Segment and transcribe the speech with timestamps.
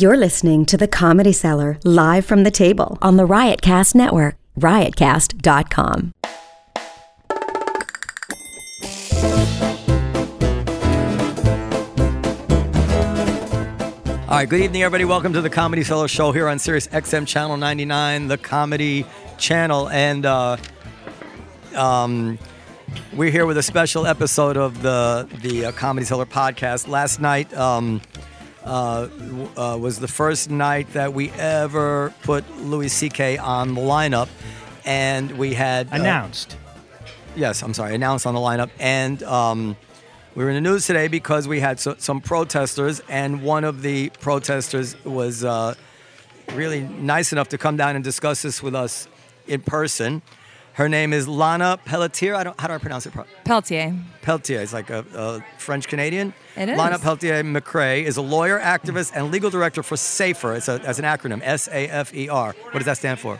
[0.00, 6.12] You're listening to The Comedy Cellar live from the table on the Riotcast Network, riotcast.com.
[14.22, 15.04] All right, good evening, everybody.
[15.04, 19.04] Welcome to the Comedy Cellar Show here on Sirius XM Channel 99, the Comedy
[19.36, 19.90] Channel.
[19.90, 20.56] And uh,
[21.76, 22.38] um,
[23.12, 26.88] we're here with a special episode of the, the uh, Comedy Cellar podcast.
[26.88, 28.00] Last night um,
[28.64, 29.08] uh,
[29.56, 33.38] uh, was the first night that we ever put Louis C.K.
[33.38, 34.28] on the lineup.
[34.84, 35.86] And we had.
[35.88, 36.56] uh, announced.
[37.36, 38.70] yes, I'm sorry, announced on the lineup.
[38.78, 39.76] And um,
[40.34, 43.82] we were in the news today because we had so, some protesters, and one of
[43.82, 45.74] the protesters was uh,
[46.54, 49.08] really nice enough to come down and discuss this with us
[49.46, 50.22] in person.
[50.80, 52.34] Her name is Lana Pelletier.
[52.34, 52.58] I don't.
[52.58, 53.12] How do I pronounce it?
[53.44, 53.94] Peltier.
[54.22, 54.62] Peltier.
[54.62, 56.32] It's like a, a French Canadian.
[56.56, 56.78] It is.
[56.78, 60.54] Lana Peltier McCrea is a lawyer, activist, and legal director for SAFER.
[60.54, 62.54] It's a, as an acronym, S A F E R.
[62.62, 63.38] What does that stand for?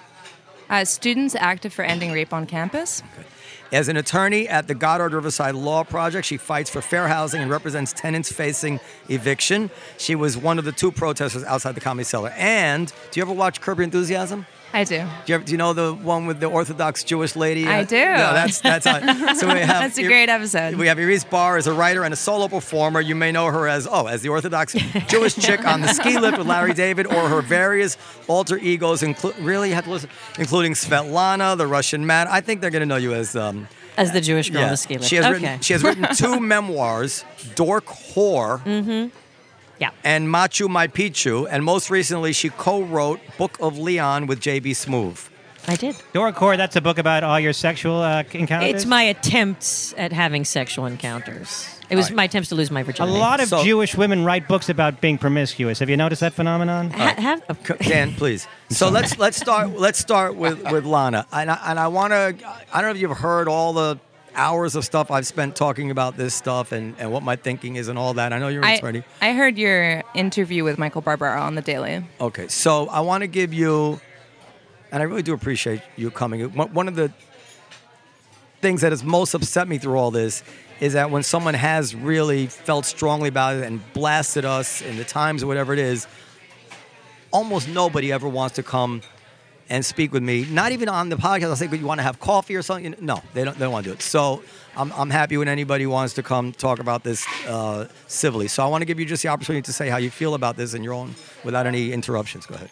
[0.68, 3.02] Uh, students active for ending rape on campus.
[3.72, 7.50] As an attorney at the Goddard Riverside Law Project, she fights for fair housing and
[7.50, 9.70] represents tenants facing eviction.
[9.96, 12.34] She was one of the two protesters outside the Comedy Cellar.
[12.36, 14.44] And do you ever watch Curb Your Enthusiasm?
[14.72, 14.98] I do.
[14.98, 17.66] Do you, ever, do you know the one with the Orthodox Jewish lady?
[17.66, 17.96] I Uh, do.
[17.96, 19.34] No, that's that's on.
[19.36, 20.76] So we have That's a great episode.
[20.76, 23.00] We have Iris Bahr as a writer and a solo performer.
[23.00, 24.74] You may know her as oh, as the Orthodox
[25.08, 27.96] Jewish chick on the ski lift with Larry David, or her various
[28.28, 29.02] alter egos.
[29.02, 32.28] Inclu- really, you have to listen, including Svetlana, the Russian man.
[32.28, 33.34] I think they're going to know you as.
[33.34, 34.66] Um, As the Jewish girl yeah.
[34.66, 35.08] on the ski lift.
[35.10, 35.34] She has okay.
[35.34, 37.24] written she has written two memoirs,
[37.56, 39.10] Dork Whore
[39.80, 39.90] yeah.
[40.04, 44.72] and Machu My Picchu, and most recently she co-wrote Book of Leon with J.B.
[44.72, 45.28] Smoove.
[45.68, 45.96] I did.
[46.12, 48.74] Dork Whore, that's a book about all your sexual uh, encounters.
[48.74, 51.68] It's my attempts at having sexual encounters.
[51.90, 53.16] It was my attempts to lose my virginity.
[53.16, 55.80] A lot of So- Jewish women write books about being promiscuous.
[55.80, 56.90] Have you noticed that phenomenon?
[56.90, 58.46] Ha- have, C- Dan, please.
[58.70, 62.36] So let's let's start let's start with with Lana, and I, and I want to.
[62.72, 63.98] I don't know if you've heard all the
[64.34, 67.88] hours of stuff I've spent talking about this stuff and, and what my thinking is
[67.88, 68.32] and all that.
[68.32, 69.02] I know you're an I, attorney.
[69.20, 72.04] I heard your interview with Michael Barbaro on the Daily.
[72.20, 74.00] Okay, so I want to give you,
[74.92, 76.50] and I really do appreciate you coming.
[76.52, 77.12] One of the
[78.60, 80.42] things that has most upset me through all this
[80.80, 85.04] is that when someone has really felt strongly about it and blasted us in the
[85.04, 86.06] Times or whatever it is,
[87.32, 89.02] almost nobody ever wants to come
[89.70, 90.44] and speak with me.
[90.50, 91.44] Not even on the podcast.
[91.44, 93.54] I'll say, "Good, you want to have coffee or something?" No, they don't.
[93.54, 94.02] They don't want to do it.
[94.02, 94.42] So
[94.76, 98.48] I'm, I'm happy when anybody wants to come talk about this uh, civilly.
[98.48, 100.56] So I want to give you just the opportunity to say how you feel about
[100.56, 101.14] this in your own,
[101.44, 102.46] without any interruptions.
[102.46, 102.70] Go ahead.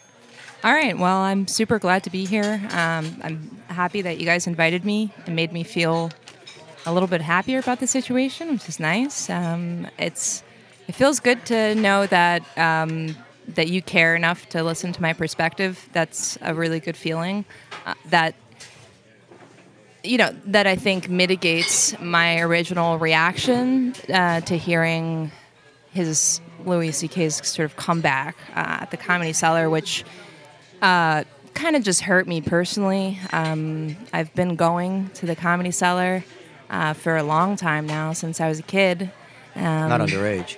[0.63, 0.97] All right.
[0.97, 2.61] Well, I'm super glad to be here.
[2.71, 6.11] Um, I'm happy that you guys invited me and made me feel
[6.85, 9.29] a little bit happier about the situation, which is nice.
[9.29, 10.43] Um, it's
[10.87, 13.15] it feels good to know that um,
[13.55, 15.89] that you care enough to listen to my perspective.
[15.93, 17.45] That's a really good feeling.
[17.85, 18.35] Uh, that
[20.03, 25.31] you know that I think mitigates my original reaction uh, to hearing
[25.91, 30.03] his Louis C.K.'s sort of comeback uh, at the Comedy Cellar, which
[30.81, 31.23] uh,
[31.53, 33.19] kind of just hurt me personally.
[33.33, 36.23] Um, I've been going to the Comedy Cellar
[36.69, 39.11] uh, for a long time now, since I was a kid.
[39.55, 40.57] Um, Not underage.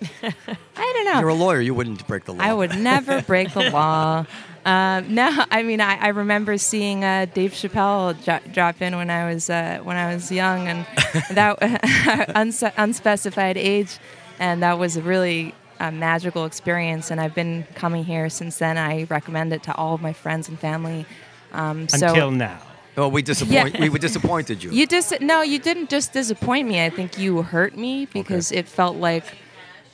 [0.22, 1.20] I don't know.
[1.20, 1.60] You're a lawyer.
[1.60, 2.44] You wouldn't break the law.
[2.44, 4.26] I would never break the law.
[4.64, 9.10] Um, no, I mean I, I remember seeing uh, Dave Chappelle dro- drop in when
[9.10, 10.86] I was uh, when I was young and
[11.30, 13.98] that unse- unspecified age,
[14.38, 17.10] and that was a really uh, magical experience.
[17.10, 18.78] And I've been coming here since then.
[18.78, 21.06] I recommend it to all of my friends and family.
[21.52, 22.60] Um, so Until now.
[22.96, 23.74] Well, we disappoint.
[23.74, 23.80] Yeah.
[23.80, 24.72] We we disappointed you.
[24.72, 26.84] You just no, you didn't just disappoint me.
[26.84, 29.24] I think you hurt me because it felt like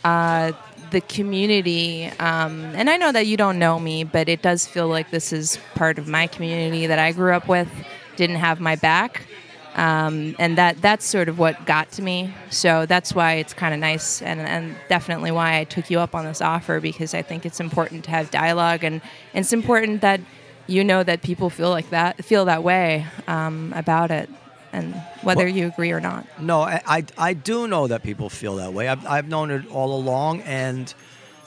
[0.05, 0.53] uh,
[0.91, 4.87] the community, um, and I know that you don't know me, but it does feel
[4.87, 7.69] like this is part of my community that I grew up with.
[8.17, 9.27] Didn't have my back,
[9.75, 12.33] um, and that that's sort of what got to me.
[12.51, 16.15] So that's why it's kind of nice, and, and definitely why I took you up
[16.15, 19.01] on this offer because I think it's important to have dialogue, and,
[19.33, 20.21] it's important that
[20.69, 24.31] you know that people feel like that, feel that way um, about it,
[24.75, 26.27] and whether Well- you agree or not.
[26.41, 28.89] No, I, I, I do know that people feel that way.
[28.89, 30.41] I've, I've known it all along.
[30.43, 30.93] And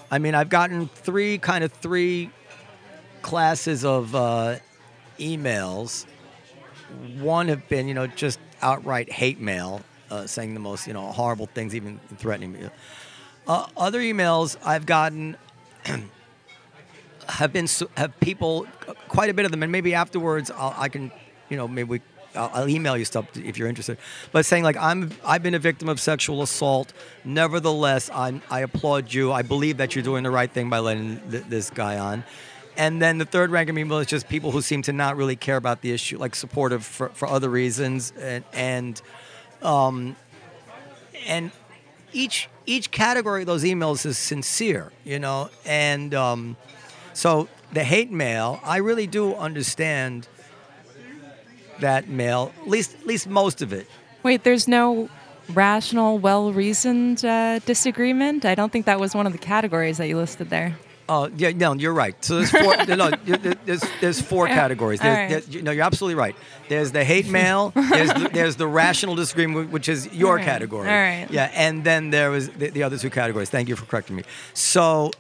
[0.10, 2.32] I mean, I've gotten three kind of three
[3.22, 4.56] classes of uh,
[5.20, 6.06] emails.
[7.20, 11.12] One have been, you know, just outright hate mail, uh, saying the most, you know,
[11.12, 12.70] horrible things, even threatening me.
[13.46, 15.36] Uh, other emails I've gotten
[17.28, 18.66] have been have people
[19.10, 21.12] quite a bit of them, and maybe afterwards I'll, I can,
[21.50, 22.02] you know, maybe we
[22.38, 23.98] I'll, I'll email you stuff if you're interested.
[24.31, 26.94] But saying like I'm I've been a victim of sexual assault.
[27.25, 29.31] Nevertheless, I'm, I applaud you.
[29.31, 32.24] I believe that you're doing the right thing by letting th- this guy on.
[32.78, 35.36] And then the third rank of email is just people who seem to not really
[35.36, 39.01] care about the issue, like supportive for, for other reasons, and and
[39.63, 40.16] um,
[41.25, 41.51] and
[42.13, 46.56] each each category of those emails is sincere, you know, and um,
[47.13, 50.28] so the hate mail, I really do understand
[51.82, 53.88] that mail, at least at least most of it.
[54.24, 55.10] Wait, there's no
[55.54, 58.44] rational, well-reasoned uh, disagreement.
[58.46, 60.78] I don't think that was one of the categories that you listed there.
[61.10, 62.22] Oh yeah, no, you're right.
[62.24, 62.76] So there's four.
[62.96, 63.10] no,
[63.66, 65.00] there's there's four categories.
[65.00, 65.30] There's, right.
[65.30, 66.36] there's- you- no, you're absolutely right.
[66.68, 67.72] There's the hate mail.
[67.74, 70.90] There's the, there's the rational disagreement, which is your right, category.
[70.90, 71.28] all right.
[71.30, 73.50] Yeah, and then there was the, the other two categories.
[73.50, 74.24] Thank you for correcting me.
[74.54, 75.12] So,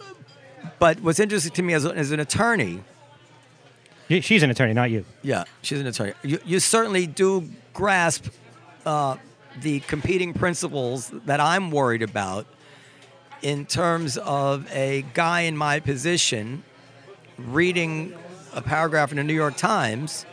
[0.77, 2.83] but what's interesting to me as, as an attorney,
[4.09, 5.03] She's an attorney, not you.
[5.21, 6.13] yeah, she's an attorney.
[6.23, 8.27] You, you certainly do grasp
[8.85, 9.17] uh,
[9.61, 12.45] the competing principles that I'm worried about
[13.41, 16.63] in terms of a guy in my position
[17.37, 18.15] reading
[18.53, 20.25] a paragraph in the New York Times,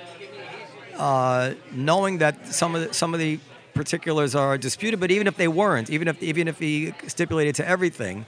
[0.97, 3.39] uh, knowing that some of the, some of the
[3.75, 7.69] particulars are disputed, but even if they weren't, even if even if he stipulated to
[7.69, 8.25] everything,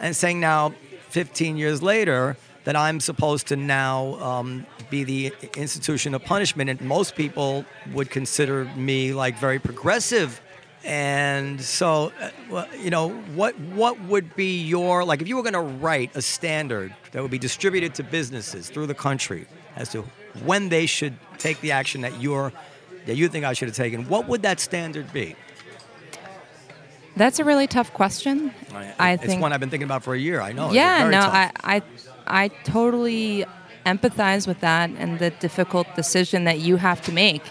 [0.00, 0.72] and saying now,
[1.10, 2.36] 15 years later,
[2.68, 8.10] that I'm supposed to now um, be the institution of punishment, and most people would
[8.10, 10.38] consider me like very progressive.
[10.84, 12.12] And so,
[12.52, 16.14] uh, you know, what what would be your like if you were going to write
[16.14, 20.04] a standard that would be distributed to businesses through the country as to
[20.44, 22.52] when they should take the action that you're
[23.06, 24.06] that you think I should have taken?
[24.10, 25.36] What would that standard be?
[27.16, 28.52] That's a really tough question.
[28.74, 30.42] I it's think one I've been thinking about for a year.
[30.42, 30.70] I know.
[30.70, 31.34] Yeah no tough.
[31.34, 31.82] I, I
[32.28, 33.44] i totally
[33.86, 37.42] empathize with that and the difficult decision that you have to make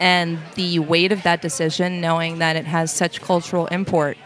[0.00, 4.16] and the weight of that decision knowing that it has such cultural import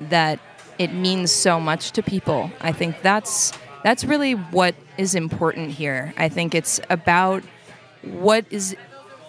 [0.00, 0.38] that
[0.78, 2.50] it means so much to people.
[2.60, 3.52] I think that's
[3.84, 6.12] that's really what is important here.
[6.16, 7.42] I think it's about
[8.02, 8.76] what is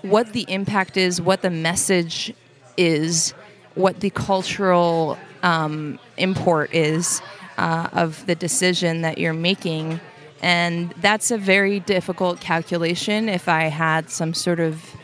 [0.01, 2.33] what the impact is what the message
[2.77, 3.33] is
[3.75, 7.21] what the cultural um, import is
[7.59, 10.00] uh, of the decision that you're making.
[10.41, 14.95] And that's a very difficult calculation if i had some sort of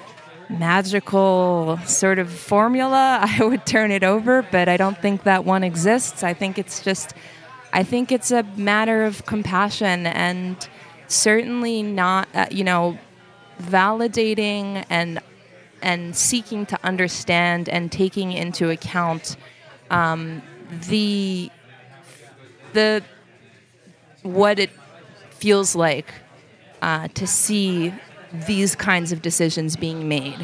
[0.49, 5.63] magical sort of formula i would turn it over but i don't think that one
[5.63, 6.23] exists.
[6.23, 7.13] I think it's just
[7.73, 10.55] i think it's a matter of compassion and
[11.07, 12.97] certainly not uh, you know
[13.61, 15.19] validating and
[15.81, 19.35] and seeking to understand and taking into account
[19.91, 20.41] um,
[20.89, 21.51] the
[22.75, 23.03] the
[24.23, 24.71] what it
[25.31, 26.13] feels like
[26.81, 27.93] uh, to see
[28.47, 30.39] these kinds of decisions being made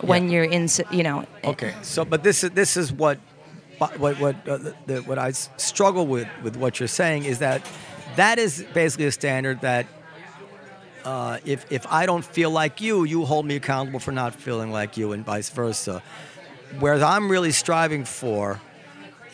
[0.00, 0.32] when Yeah.
[0.32, 3.18] you're in you know Okay, so but this is this is what
[3.98, 5.30] what what uh, the, what I
[5.70, 7.60] struggle with with what you're saying is that
[8.16, 9.86] that is basically a standard that
[11.04, 14.70] uh, if if I don't feel like you, you hold me accountable for not feeling
[14.72, 16.02] like you, and vice versa.
[16.80, 18.60] Whereas I'm really striving for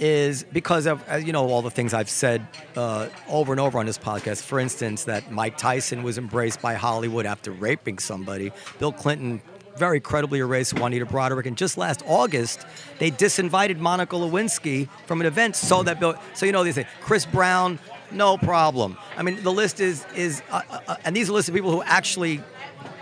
[0.01, 2.45] is because of as you know all the things I've said
[2.75, 4.43] uh, over and over on this podcast.
[4.43, 8.51] For instance, that Mike Tyson was embraced by Hollywood after raping somebody.
[8.79, 9.43] Bill Clinton
[9.77, 12.67] very credibly erased Juanita Broaddrick, and just last August
[12.99, 16.17] they disinvited Monica Lewinsky from an event so that Bill.
[16.35, 17.79] So you know they say Chris Brown,
[18.11, 18.97] no problem.
[19.17, 21.71] I mean the list is is uh, uh, uh, and these are lists of people
[21.71, 22.43] who actually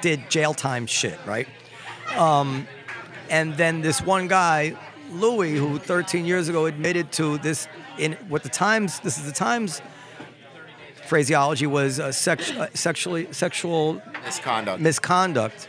[0.01, 1.47] did jail time shit, right?
[3.31, 4.75] and then this one guy,
[5.11, 9.33] Louis, who 13 years ago admitted to this in what the Times, this is the
[9.33, 9.81] Times
[11.07, 14.81] phraseology was uh, sex, uh, sexually sexual Misconduct.
[14.81, 15.69] misconduct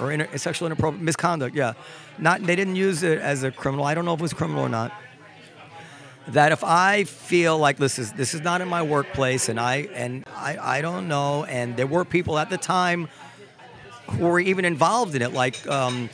[0.00, 1.56] or inter, sexual inappropriate misconduct.
[1.56, 1.72] Yeah,
[2.18, 3.84] not they didn't use it as a criminal.
[3.84, 4.92] I don't know if it was criminal or not.
[6.28, 9.88] That if I feel like this is this is not in my workplace and I
[9.92, 13.08] and I, I don't know and there were people at the time
[14.10, 16.08] who were even involved in it like um,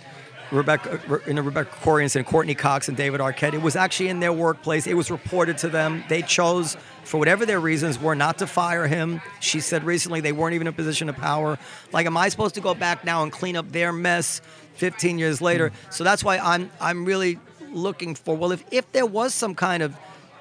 [0.52, 3.54] Rebecca in the Rebecca incident, Courteney Cox and David Arquette.
[3.54, 4.86] It was actually in their workplace.
[4.86, 6.04] It was reported to them.
[6.08, 9.20] They chose, for whatever their reasons were, not to fire him.
[9.40, 11.58] She said recently they weren't even in a position of power.
[11.92, 14.40] Like, am I supposed to go back now and clean up their mess
[14.74, 15.70] 15 years later?
[15.70, 15.90] Hmm.
[15.90, 17.38] So that's why I'm I'm really
[17.72, 18.36] looking for.
[18.36, 19.96] Well, if if there was some kind of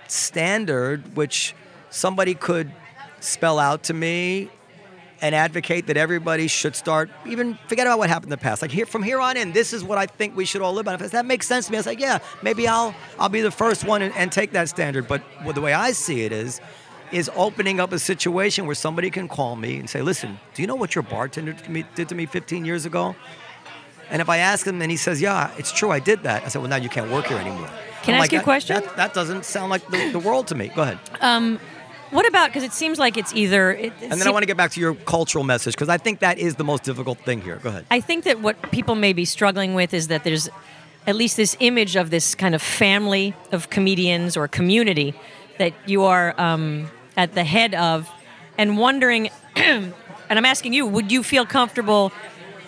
[0.07, 1.55] standard which
[1.89, 2.71] somebody could
[3.19, 4.49] spell out to me
[5.25, 8.69] and advocate that everybody should start even forget about what happened in the past like
[8.69, 10.93] here from here on in this is what i think we should all live by
[10.93, 13.49] if that makes sense to me i was like yeah maybe i'll i'll be the
[13.49, 16.61] first one and, and take that standard but well, the way i see it is
[17.11, 20.67] is opening up a situation where somebody can call me and say listen do you
[20.67, 23.15] know what your bartender to me, did to me 15 years ago
[24.11, 26.49] And if I ask him and he says, "Yeah, it's true, I did that," I
[26.49, 27.69] said, "Well, now you can't work here anymore."
[28.03, 28.75] Can I I'm ask you a question?
[28.75, 30.67] That, that doesn't sound like the, the world to me.
[30.75, 30.99] Go ahead.
[31.21, 31.59] Um,
[32.11, 33.71] What about because it seems like it's either.
[33.71, 35.97] It, it And then I want to get back to your cultural message because I
[35.97, 37.57] think that is the most difficult thing here.
[37.57, 37.85] Go ahead.
[37.89, 40.49] I think that what people may be struggling with is that there's
[41.07, 45.13] at least this image of this kind of family of comedians or community
[45.57, 48.09] that you are um, at the head of,
[48.57, 49.93] and wondering, and
[50.29, 52.11] I'm asking you, would you feel comfortable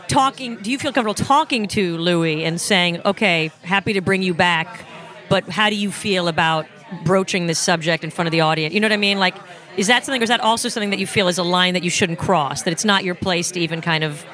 [0.08, 0.58] talking?
[0.58, 4.86] Do you feel comfortable talking to Louis and saying, okay, happy to bring you back,
[5.30, 6.68] but how do you feel about
[7.04, 8.74] broaching this subject in front of the audience?
[8.74, 9.20] You know what I mean?
[9.20, 9.36] Like,
[9.78, 11.84] is that something, or is that also something that you feel is a line that
[11.84, 12.64] you shouldn't cross?
[12.64, 14.26] That it's not your place to even kind of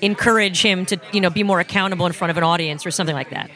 [0.00, 3.16] encourage him to you know be more accountable in front of an audience or something
[3.16, 3.50] like that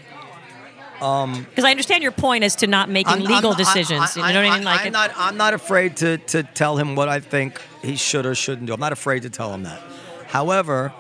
[1.03, 4.17] um, because I understand your point as to not making I'm- legal I'm- decisions.
[4.17, 4.65] I, you know what I mean?
[4.65, 5.11] Like, I'm it- not.
[5.17, 8.73] I'm not afraid to to tell him what I think he should or shouldn't do.
[8.75, 9.81] I'm not afraid to tell him that.
[10.29, 10.93] However,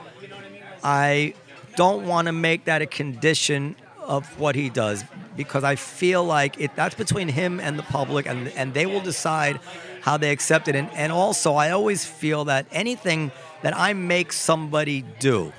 [0.82, 1.34] I
[1.76, 3.76] don't want to make that a condition
[4.12, 5.04] of what he does
[5.36, 6.70] because I feel like it.
[6.76, 9.58] That's between him and the public, and and they will decide
[10.02, 10.76] how they accept it.
[10.76, 15.52] And and also, I always feel that anything that I make somebody do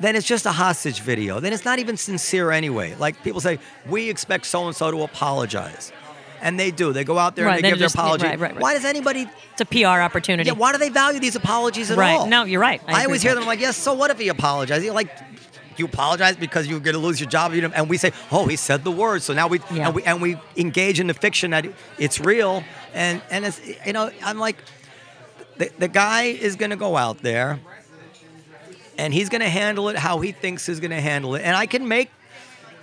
[0.00, 1.38] then it's just a hostage video.
[1.38, 2.96] Then it's not even sincere anyway.
[2.98, 5.92] Like people say, we expect so and so to apologize.
[6.40, 6.92] And they do.
[6.92, 8.26] They go out there Right, and they give their apology.
[8.26, 8.58] right, right.
[8.58, 10.48] Why does anybody, it's a PR opportunity.
[10.48, 12.18] yeah, why do they value these apologies at right?
[12.18, 12.26] all?
[12.26, 12.80] No, you're right.
[12.88, 13.40] I, agree always hear that.
[13.40, 14.84] them like, yes, so what if he apologized?
[14.84, 15.16] You're like,
[15.78, 18.84] you apologize because you're going to lose your job, and we say, "Oh, he said
[18.84, 19.86] the words." So now we Yeah.
[19.86, 21.66] and we and we engage in the fiction that
[21.98, 22.64] it's real,
[22.94, 24.56] and and it's you know, I'm like,
[25.56, 27.60] the, the guy is going to go out there,
[28.98, 31.56] and he's going to handle it how he thinks he's going to handle it, and
[31.56, 32.10] I can make.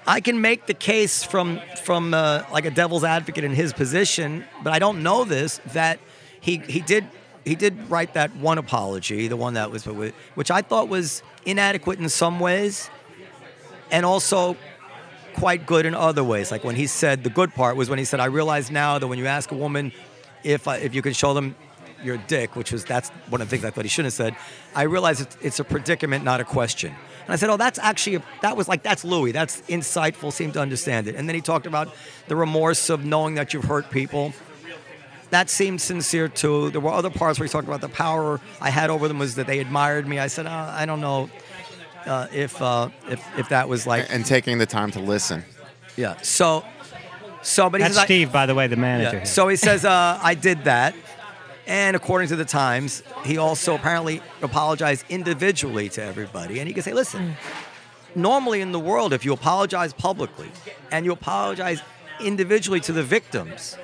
[0.07, 4.43] I can make the case from from uh, like a devil's advocate in his position,
[4.63, 5.99] but I don't know this that
[6.41, 7.05] he he did
[7.45, 11.99] he did write that one apology, the one that was which I thought was inadequate
[11.99, 12.89] in some ways,
[13.91, 14.57] and also
[15.33, 16.51] quite good in other ways.
[16.51, 19.07] Like when he said the good part was when he said, "I realize now that
[19.07, 19.91] when you ask a woman
[20.43, 21.55] if uh, if you can show them
[22.03, 24.35] your dick," which was that's one of the things I thought he shouldn't have said.
[24.75, 26.93] I realize it's, it's a predicament, not a question.
[27.23, 29.31] And I said, "Oh, that's actually a, that was like that's Louis.
[29.31, 30.33] That's insightful.
[30.33, 31.93] Seemed to understand it." And then he talked about
[32.27, 34.33] the remorse of knowing that you've hurt people.
[35.31, 36.71] That seemed sincere too.
[36.71, 39.35] There were other parts where he talked about the power I had over them was
[39.35, 40.17] that they admired me.
[40.19, 41.29] I said, oh, I don't know
[42.05, 45.43] uh, if, uh, if if that was like and taking the time to listen.
[45.95, 46.17] yeah.
[46.21, 46.65] So,
[47.43, 49.17] so, but he That's says, I- Steve, by the way, the manager.
[49.17, 49.23] yeah.
[49.23, 50.95] So he says, uh, I did that.
[51.67, 56.57] And according to the Times, he also apparently apologized individually to everybody.
[56.59, 57.35] And he can say, listen,
[58.15, 60.49] normally in the world, if you apologize publicly
[60.91, 61.81] and you apologize
[62.19, 63.77] individually to the victims,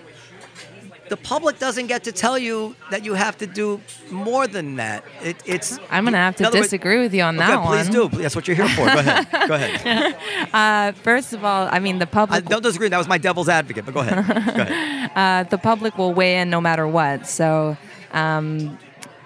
[1.10, 3.80] the public doesn't get to tell you that you have to do
[4.12, 5.04] more than that.
[5.24, 7.90] It, it's I'm gonna have to other words- disagree with you on Okay, that please
[7.98, 8.10] one.
[8.10, 8.18] do.
[8.22, 8.86] That's what you're here for.
[8.86, 9.28] Go ahead.
[9.48, 10.18] Go ahead.
[10.54, 12.46] Uh, first of all, I mean the I public.
[12.46, 12.90] don't disagree.
[12.90, 14.26] That was my devil's advocate, but go ahead.
[14.56, 15.12] Go ahead.
[15.16, 17.28] uh, the public will weigh in no matter what.
[17.28, 17.78] So,
[18.12, 18.78] um,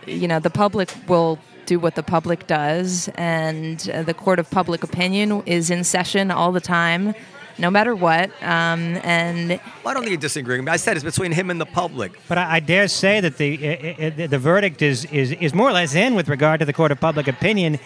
[0.06, 4.50] you know, the public will do what the public does, and uh, the court of
[4.50, 7.14] public opinion is in session all the time,
[7.60, 8.30] no matter what.
[8.42, 10.62] Um, and Well, I don't think you're disagreeing.
[10.62, 10.72] With me.
[10.72, 12.12] I said it's between him and the public.
[12.28, 15.70] But I, I dare say that the i- i- the verdict is, is is more
[15.70, 17.80] or less in with regard to the court of public opinion,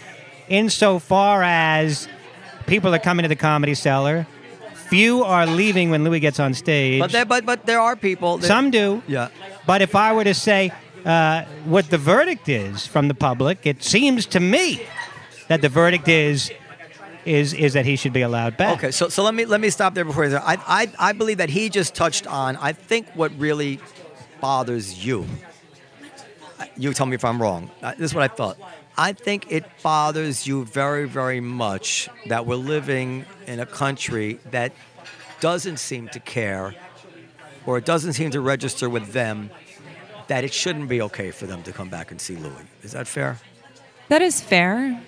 [0.50, 2.08] insofar as
[2.68, 4.28] people are coming to the comedy cellar.
[4.90, 7.00] Few are leaving when Louis gets on stage.
[7.02, 8.38] But there, but but there are people.
[8.38, 9.02] That, Some do.
[9.08, 9.30] Yeah.
[9.66, 10.72] But if I were to say
[11.06, 14.86] uh, what the verdict is from the public, it seems to me
[15.48, 16.52] that the verdict is
[17.26, 18.78] is is that he should be allowed back.
[18.78, 18.92] Okay.
[18.92, 20.26] So so let me let me stop there before.
[20.26, 22.56] you- I I I believe that he just touched on.
[22.58, 23.80] I think what really
[24.42, 25.26] bothers you.
[26.78, 27.70] You tell me if I'm wrong.
[27.82, 28.58] Uh, This is what I thought.
[28.98, 34.72] I think it bothers you very very much that we're living in a country that
[35.40, 36.74] doesn't seem to care,
[37.66, 39.50] or it doesn't seem to register with them
[40.28, 42.66] that it shouldn't be okay for them to come back and see Louis.
[42.84, 43.38] Is that fair?
[44.10, 45.02] that is fair.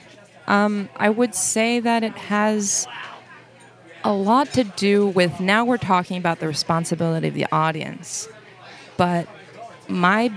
[0.48, 2.88] Um, I would say that it has
[4.04, 8.28] a lot to do with now we're talking about the responsibility of the audience.
[8.98, 9.28] But
[9.88, 10.32] my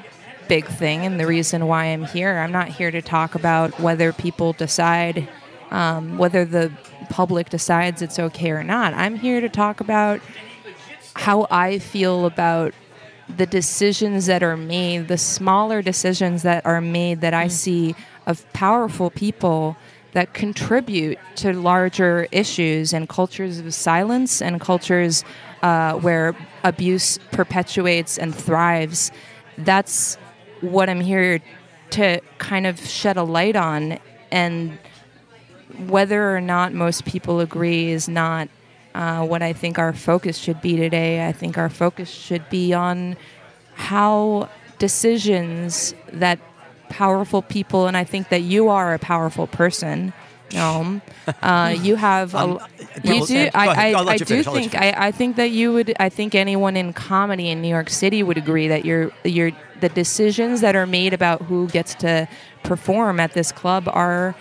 [0.48, 4.12] big thing and the reason why I'm here, I'm not here to talk about whether
[4.12, 5.28] people decide,
[5.70, 6.72] um, whether the
[7.10, 8.94] public decides it's okay or not.
[8.94, 10.20] I'm here to talk about
[11.14, 12.72] how I feel about
[13.36, 17.94] the decisions that are made, the smaller decisions that are made that I see
[18.26, 19.76] of powerful people
[20.12, 25.24] that contribute to larger issues and cultures of silence and cultures
[25.62, 26.34] uh, where
[26.64, 29.10] abuse perpetuates and thrives.
[29.58, 30.16] That's
[30.60, 31.40] what I'm here
[31.90, 33.98] to kind of shed a light on
[34.30, 34.78] and
[35.86, 38.48] whether or not most people agree is not
[38.94, 41.26] uh, what I think our focus should be today.
[41.26, 43.16] I think our focus should be on
[43.74, 44.48] how
[44.78, 46.40] decisions that
[46.88, 50.12] powerful people, and I think that you are a powerful person.
[50.50, 51.02] Noam,
[51.42, 52.58] uh, you have a, Um,
[53.04, 53.50] you do.
[53.54, 54.46] I, I, I do finish.
[54.46, 55.94] I'll let you think I, I think that you would.
[56.00, 59.90] I think anyone in comedy in New York City would agree that your your the
[59.90, 62.26] decisions that are made about who gets to
[62.62, 64.34] perform at this club are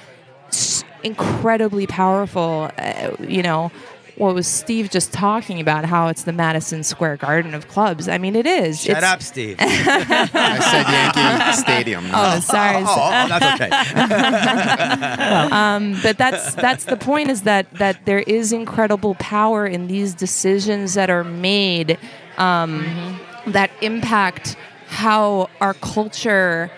[1.04, 2.72] incredibly powerful.
[2.78, 3.70] Uh, you know,
[4.18, 5.86] what was Steve just talking about?
[5.86, 8.08] How it's the Madison Square Garden of clubs.
[8.08, 8.82] I mean, it is.
[8.82, 9.58] Shut It's- up, Steve.
[9.60, 12.06] I said Yankee Stadium.
[12.14, 12.84] Oh, sorry.
[12.86, 13.70] oh, oh, that's okay.
[16.04, 20.94] but that's that's the point is that that there is incredible power in these decisions
[20.96, 21.98] that are made
[22.38, 24.56] um, that impact
[24.88, 26.70] how our culture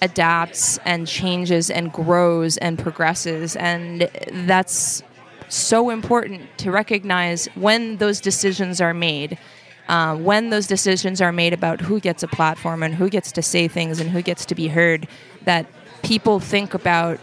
[0.00, 4.08] adapts and changes and grows and progresses and
[4.46, 5.02] that's
[5.52, 9.38] so important to recognize when those decisions are made
[9.88, 13.42] uh, when those decisions are made about who gets a platform and who gets to
[13.42, 15.08] say things and who gets to be heard
[15.44, 15.66] that
[16.02, 17.18] people think about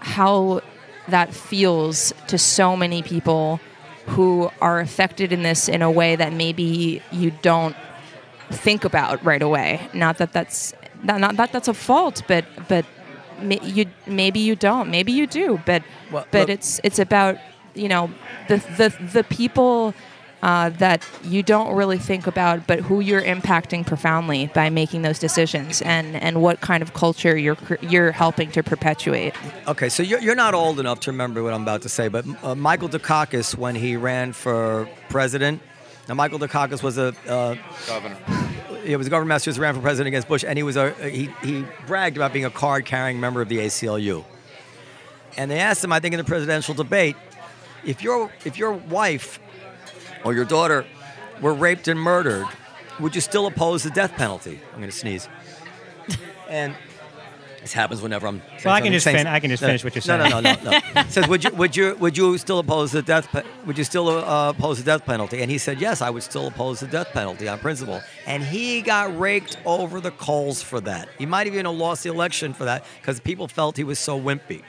[0.00, 0.60] how
[1.08, 3.58] that feels to so many people
[4.06, 7.76] who are affected in this in a way that maybe you don't
[8.50, 9.88] think about right away.
[9.94, 12.84] Not that that's not, not that that's a fault, but but
[13.50, 17.38] you maybe you don't, maybe you do, but Well, but look- it's it's about
[17.74, 18.10] you know
[18.48, 19.94] the the the people.
[20.44, 25.20] Uh, that you don't really think about, but who you're impacting profoundly by making those
[25.20, 29.34] decisions, and, and what kind of culture you're you're helping to perpetuate.
[29.68, 32.24] Okay, so you're, you're not old enough to remember what I'm about to say, but
[32.42, 35.62] uh, Michael Dukakis, when he ran for president,
[36.08, 37.56] now Michael Dukakis was a uh,
[37.86, 38.16] Governor.
[38.84, 41.30] he was a governor Massachusetts ran for president against Bush, and he was a he
[41.42, 44.24] he bragged about being a card-carrying member of the ACLU.
[45.36, 47.16] And they asked him, I think, in the presidential debate,
[47.84, 49.40] if your if your wife
[50.24, 50.84] or your daughter
[51.40, 52.46] were raped and murdered,
[53.00, 54.60] would you still oppose the death penalty?
[54.72, 55.28] I'm going to sneeze.
[56.48, 56.74] And
[57.62, 58.42] this happens whenever I'm.
[58.64, 60.42] Well, I can just fin- I can just no, finish what you're no, saying.
[60.42, 61.02] No, no, no, no.
[61.08, 63.28] Says, would you would you would you still oppose the death?
[63.28, 65.40] Pe- would you still uh, oppose the death penalty?
[65.40, 68.02] And he said, yes, I would still oppose the death penalty on principle.
[68.26, 71.08] And he got raked over the coals for that.
[71.18, 74.20] He might even have lost the election for that because people felt he was so
[74.20, 74.62] wimpy.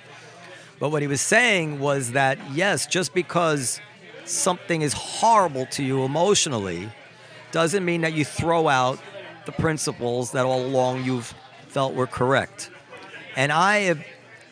[0.80, 3.82] But what he was saying was that yes, just because
[4.26, 6.90] something is horrible to you emotionally
[7.52, 9.00] doesn't mean that you throw out
[9.48, 11.34] the principles that all along you've
[11.68, 12.70] felt were correct.
[13.36, 14.04] And I am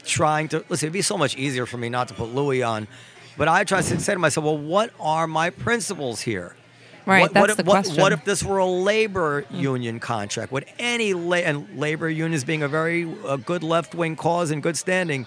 [0.03, 0.87] trying to listen.
[0.87, 2.87] It'd be so much easier for me not to put Louis on,
[3.37, 6.55] but I try to say to myself, well, what are my principles here?
[7.05, 8.01] Right, What, that's what if, the what- question.
[8.01, 10.51] What if this were a labor union contract?
[10.51, 14.61] Would any la- and labor unions being a very uh, good left wing cause and
[14.61, 15.25] good standing,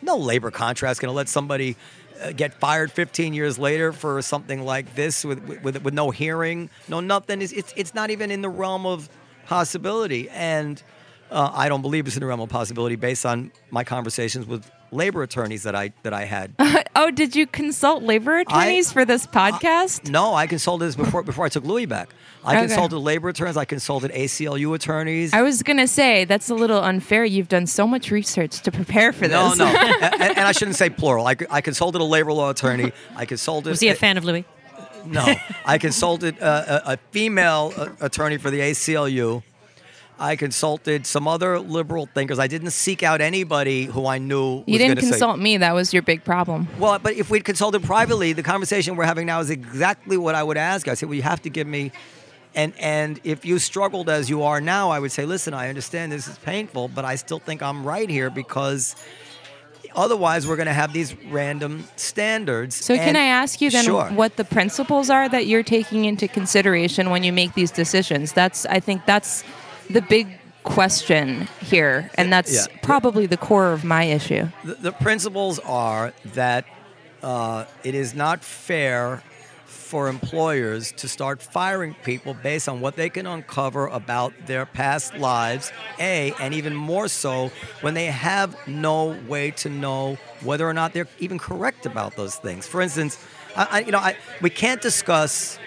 [0.00, 1.76] no labor contract's going to let somebody
[2.22, 6.70] uh, get fired 15 years later for something like this with with, with no hearing,
[6.88, 7.42] no nothing.
[7.42, 9.10] It's, it's it's not even in the realm of
[9.46, 10.82] possibility, and
[11.30, 14.70] uh, I don't believe it's in the realm of possibility based on my conversations with
[14.92, 16.54] labor attorneys that I that I had.
[16.96, 20.10] Oh, did you consult labor attorneys for this podcast?
[20.10, 22.10] No, I consulted this before before I took Louis back.
[22.44, 22.66] I Okay.
[22.66, 23.56] consulted labor attorneys.
[23.56, 25.32] I consulted ACLU attorneys.
[25.32, 27.24] I was gonna say that's a little unfair.
[27.24, 29.56] You've done so much research to prepare for this.
[29.58, 31.26] no, and, and- and I shouldn't say plural.
[31.26, 32.92] I, I consulted a labor law attorney.
[33.16, 33.70] I consulted.
[33.70, 34.44] Was he a fan of Louis?
[35.06, 35.24] No,
[35.64, 39.42] I consulted uh, a, a female uh, attorney for the ACLU.
[40.20, 42.38] I consulted some other liberal thinkers.
[42.38, 44.56] I didn't seek out anybody who I knew.
[44.56, 45.56] Was you didn't gonna say- consult me.
[45.56, 46.68] That was your big problem.
[46.78, 50.42] Well, but if we'd consulted privately, the conversation we're having now is exactly what I
[50.42, 50.88] would ask.
[50.88, 51.90] I said, well, you have to give me,
[52.54, 56.12] and and if you struggled as you are now, I would say, listen, I understand
[56.12, 58.96] this is painful, but I still think I'm right here because
[59.96, 62.76] otherwise we're going to have these random standards.
[62.76, 64.04] So can I ask you then Sure.
[64.10, 68.32] what the principles are that you're taking into consideration when you make these decisions?
[68.32, 69.42] That's I think that's
[69.92, 70.26] the big
[70.62, 72.66] question here, and that's Yeah.
[72.82, 74.48] probably the core of my issue.
[74.64, 76.64] The, the principles are that
[77.22, 79.22] uh, it is not fair
[79.66, 85.16] for employers to start firing people based on what they can uncover about their past
[85.16, 85.72] lives.
[85.98, 87.50] A, and even more so
[87.80, 92.36] when they have no way to know whether or not they're even correct about those
[92.36, 92.66] things.
[92.68, 93.18] For instance,
[93.56, 95.58] I, I, you know, I, we can't discuss.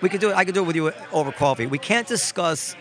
[0.00, 0.36] We could do it.
[0.36, 1.66] I could do it with you over coffee.
[1.66, 2.74] We can't discuss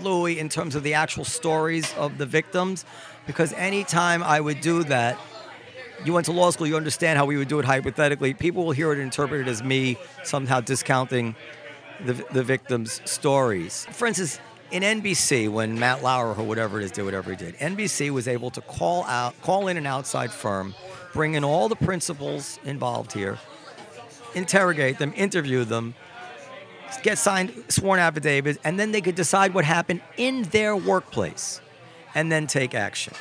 [0.00, 2.84] Louis in terms of the actual stories of the victims,
[3.26, 5.18] because anytime I would do that,
[6.04, 8.34] you went to law school, you understand how we would do it hypothetically.
[8.34, 11.36] People will hear it interpreted as me somehow discounting
[12.04, 13.86] the, the victims' stories.
[13.92, 17.56] For instance, in NBC when Matt Lauer or whatever it is did whatever he did,
[17.58, 20.74] NBC was able to call out, call in an outside firm,
[21.12, 23.38] bring in all the principals involved here,
[24.34, 25.94] interrogate them, interview them,
[27.00, 31.60] get signed sworn affidavits, and then they could decide what happened in their workplace,
[32.14, 33.14] and then take action.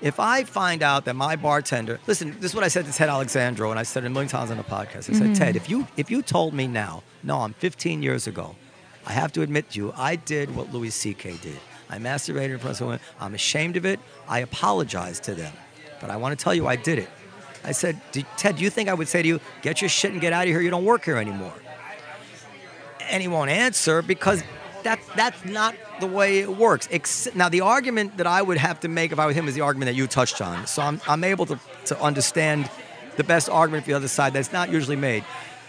[0.00, 3.08] If I find out that my bartender, listen, this is what I said to Ted
[3.08, 4.96] Alexandro, and I said it a million times on the podcast.
[4.96, 5.32] I said, mm-hmm.
[5.32, 8.54] Ted, if you if you told me now, no, I'm 15 years ago,
[9.06, 11.36] I have to admit to you, I did what Louis C.K.
[11.38, 11.58] did.
[11.88, 13.00] I masturbated in front of women.
[13.20, 14.00] I'm ashamed of it.
[14.28, 15.52] I apologize to them,
[16.00, 17.08] but I want to tell you, I did it.
[17.62, 17.98] I said,
[18.36, 20.42] Ted, do you think I would say to you, get your shit and get out
[20.42, 20.60] of here?
[20.60, 21.54] You don't work here anymore
[23.10, 24.42] and he won't answer because
[24.82, 26.88] that that's not the way it works.
[27.34, 29.62] Now, the argument that I would have to make if I were him is the
[29.62, 30.66] argument that you touched on.
[30.66, 32.70] So I'm, I'm able to, to understand
[33.16, 35.22] the best argument for the other side that's not usually made,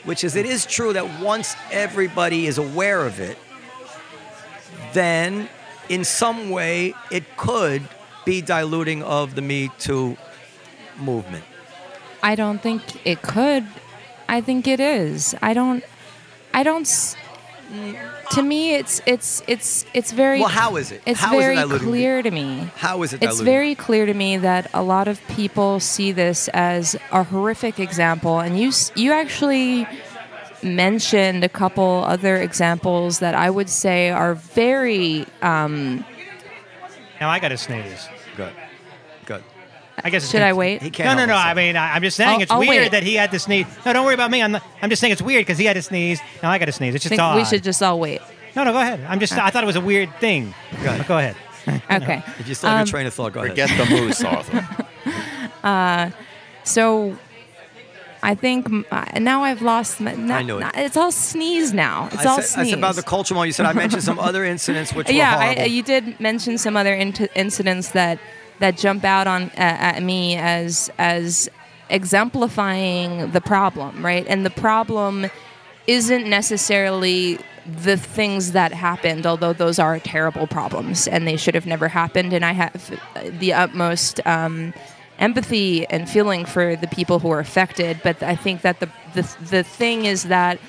[0.04, 3.38] which is it is true that once everybody is aware of it,
[4.94, 5.48] then
[5.90, 7.88] in some way it could
[8.26, 10.18] be diluting of the Me Too
[10.98, 11.44] movement.
[12.24, 13.68] I don't think it could.
[14.28, 15.36] I think it is.
[15.42, 15.84] I don't.
[16.54, 16.88] I don't.
[17.72, 20.40] S- To me, it's it's it's it's very.
[20.40, 21.02] Well, how is it?
[21.06, 21.88] It's How is it very diluting?
[21.88, 22.70] clear to me.
[22.76, 23.46] How is it It's diluting?
[23.46, 28.40] very clear to me that a lot of people see this as a horrific example,
[28.40, 29.88] and you you actually
[30.64, 35.26] mentioned a couple other examples that I would say are very.
[35.42, 36.06] Um,
[37.22, 38.08] Now I got to sneeze.
[38.36, 38.52] Good.
[38.54, 38.65] Good.
[40.06, 40.24] I guess.
[40.24, 40.82] it's should gonna- I wait?
[40.82, 41.36] He can't No, no, no.
[41.36, 42.92] I mean, I, I'm just saying I'll- it's I'll weird wait.
[42.92, 43.66] that he had to sneeze.
[43.86, 44.42] No, don't worry about me.
[44.42, 46.22] I'm, not, I'm just saying it's weird because he had to sneeze.
[46.44, 46.94] Now I got to sneeze.
[46.96, 47.36] It's I just think odd.
[47.38, 48.22] we should just all wait.
[48.56, 49.04] No, no, go ahead.
[49.10, 49.34] I'm just.
[49.34, 50.54] I thought it was a weird thing.
[50.84, 51.08] Go ahead.
[51.08, 51.36] Go ahead.
[51.92, 52.22] Okay.
[52.40, 53.50] If you still have Um, your train of thought, go ahead.
[53.52, 54.24] Forget the moose,
[55.64, 56.14] Arthur.
[56.64, 57.18] So
[58.24, 60.00] I think m- uh, now I've lost.
[60.02, 60.66] My, I knew it.
[60.76, 62.10] It's all sneeze now.
[62.12, 62.68] It's I all said, sneeze.
[62.68, 63.48] I said about the culture moment.
[63.48, 65.62] You said I mentioned some other incidents which were yeah, horrible.
[65.64, 68.20] I, you did mention some other int- incidents that
[68.60, 71.50] that jump out on uh, at me as as
[71.90, 74.26] exemplifying the problem, right?
[74.28, 75.28] And the problem
[75.88, 81.66] isn't necessarily the things that happened, although those are terrible problems and they should have
[81.66, 82.34] never happened.
[82.34, 83.00] And I have
[83.40, 84.74] the utmost um,
[85.20, 88.02] empathy and feeling for the people who are affected.
[88.04, 90.60] But I think that the the, the thing is that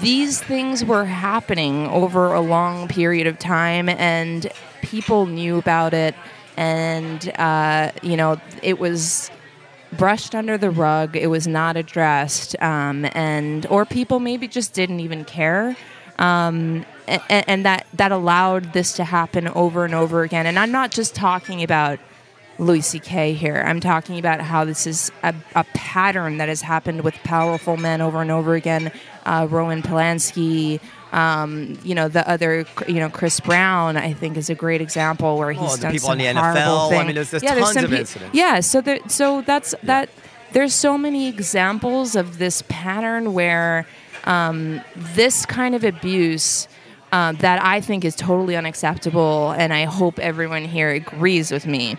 [0.00, 4.50] these things were happening over a long period of time, and
[4.82, 6.14] people knew about it,
[6.56, 9.30] and uh, you know it was
[9.92, 11.16] brushed under the rug.
[11.16, 15.76] It was not addressed, um, and or people maybe just didn't even care,
[16.18, 20.46] um, and, and that that allowed this to happen over and over again.
[20.46, 21.98] And I'm not just talking about
[22.58, 23.34] Louis C.K.
[23.34, 23.62] here.
[23.66, 28.00] I'm talking about how this is a, a pattern that has happened with powerful men
[28.00, 28.92] over and over again.
[29.24, 30.80] Uh, Roman Polanski.
[31.12, 33.96] Um, you know the other, you know Chris Brown.
[33.96, 36.60] I think is a great example where he's Oh, done people some in the horrible
[36.60, 36.86] NFL.
[36.86, 37.06] I thing.
[37.06, 38.34] mean, there's- there's yeah, tons some of peo- incidents.
[38.34, 40.08] Yeah, so there, so that's that.
[40.52, 43.86] There's so many examples of this pattern where
[44.24, 46.66] um, this kind of abuse
[47.12, 51.96] um, that I think is totally unacceptable, and I hope everyone here agrees with me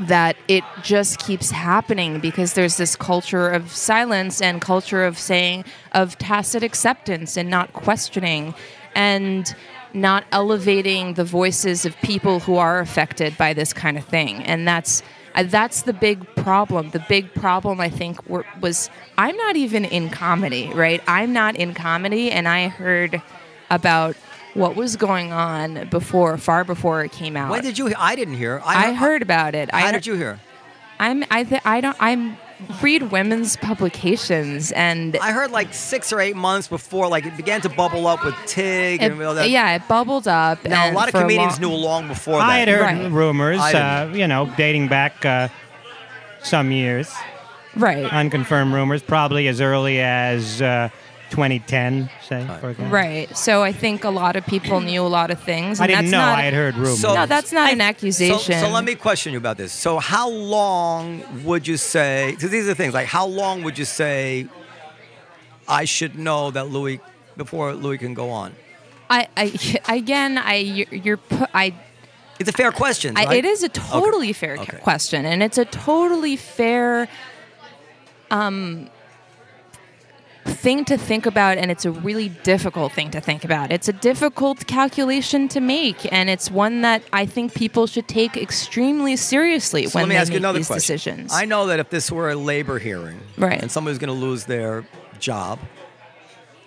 [0.00, 5.64] that it just keeps happening because there's this culture of silence and culture of saying
[5.92, 8.54] of tacit acceptance and not questioning
[8.94, 9.54] and
[9.92, 14.42] not elevating the voices of people who are affected by this kind of thing.
[14.44, 15.02] And that's
[15.34, 16.90] uh, that's the big problem.
[16.90, 21.02] The big problem i think were, was i'm not even in comedy right?
[21.06, 23.22] I'm not in comedy and i heard
[23.70, 24.16] about
[24.54, 27.86] what was going on before far before it came out when did you?
[27.86, 27.96] hear?
[27.98, 28.60] I didn't hear.
[28.64, 29.70] I heard about it.
[29.70, 30.38] How I did you hear?
[30.98, 32.36] I'm I th- I don't I'm
[32.82, 37.60] read women's publications and I heard like six or eight months before, like it began
[37.62, 39.48] to bubble up with Tig it, and all that.
[39.48, 40.62] yeah, it bubbled up.
[40.64, 42.48] Now a lot of comedians long- knew long before that.
[42.48, 43.10] I had heard Right.
[43.10, 45.48] rumors, uh, you know, dating back uh,
[46.42, 47.10] some years,
[47.76, 50.88] right, unconfirmed rumors, probably as early as uh,
[51.30, 52.86] 2010, say, for example.
[52.92, 53.34] right.
[53.36, 55.80] So I think a lot of people knew a lot of things.
[55.80, 56.18] I didn't that's know.
[56.18, 57.00] Not, I had heard rumors.
[57.00, 58.60] So- no, that's not an accusation.
[58.60, 59.72] so let me question you about this.
[59.72, 62.32] So how long would you say?
[62.32, 64.46] Because these are things like how long would you say
[65.68, 67.00] I should know that Louis
[67.36, 68.54] before Louis can go on?
[69.08, 71.18] I, I again, I you're, you're
[71.54, 71.74] I
[72.38, 73.16] It's a fair question.
[73.16, 73.38] I, right?
[73.38, 74.78] it is a totally fair Okay.
[74.78, 77.08] question, and it's a totally fair
[78.30, 78.88] um,
[80.44, 83.70] thing to think about, and it's a really difficult thing to think about.
[83.70, 88.36] It's a difficult calculation to make, and it's one that I think people should take
[88.36, 90.74] extremely seriously So when they make these question.
[90.74, 91.32] decisions.
[91.32, 93.60] I know that if this were a labor hearing, Right.
[93.60, 94.86] and somebody's going to lose their
[95.18, 95.58] job,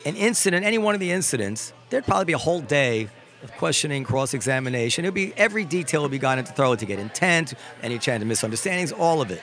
[0.06, 3.10] an incident, any one of the incidents, there'd probably be a whole day
[3.42, 5.04] of questioning, cross-examination.
[5.04, 8.28] It'd be every detail would be gone into thorough to get intent, any chance of
[8.28, 9.42] misunderstandings, all of it.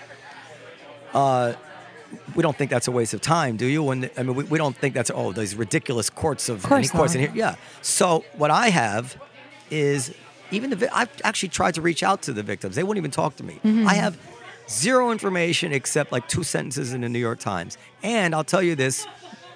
[1.12, 1.54] Uh,
[2.34, 3.82] we don't think that's a waste of time, do you?
[3.82, 6.88] When I mean, we, we don't think that's oh these ridiculous courts of, course any
[6.88, 7.32] courts in here.
[7.34, 7.56] Yeah.
[7.82, 9.20] So what I have
[9.70, 10.14] is
[10.50, 12.76] even the I've actually tried to reach out to the victims.
[12.76, 13.60] They wouldn't even talk to me.
[13.64, 13.86] Mm-hmm.
[13.86, 14.18] I have
[14.68, 17.76] zero information except like two sentences in the New York Times.
[18.02, 19.06] And I'll tell you this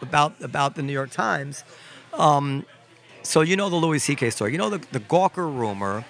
[0.02, 1.64] about about the New York Times.
[2.12, 2.64] Um,
[3.22, 4.30] so you know the Louis C.K.
[4.30, 4.52] story.
[4.52, 6.04] You know the, the Gawker rumor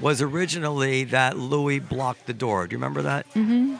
[0.00, 2.66] was originally that Louis blocked the door.
[2.66, 3.28] Do you remember that?
[3.34, 3.76] Mm-hmm.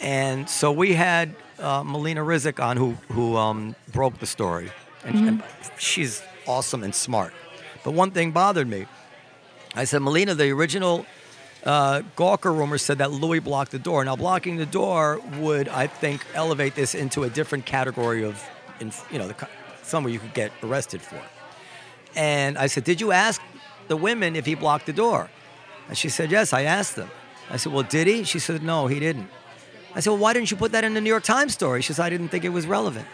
[0.00, 4.70] And so we had uh, Melena Ryzik on who who um, broke the story,
[5.04, 5.42] and, and
[5.78, 7.32] she's awesome and smart.
[7.84, 8.86] But one thing bothered me.
[9.74, 11.06] I said, Melena, the original
[11.64, 14.04] uh, Gawker rumor said that Louis blocked the door.
[14.04, 18.42] Now, blocking the door would, I think, elevate this into a different category of,
[18.80, 19.48] you know, the,
[19.82, 21.20] somewhere you could get arrested for.
[22.14, 23.40] And I said, Did you ask
[23.88, 25.30] the women if he blocked the door?
[25.88, 27.10] And she said, Yes, I asked them.
[27.50, 28.24] I said, Well, did he?
[28.24, 29.28] She said, No, he didn't.
[29.94, 31.82] I said, Well, why didn't you put that in the New York Times story?
[31.82, 33.06] She said, I didn't think it was relevant.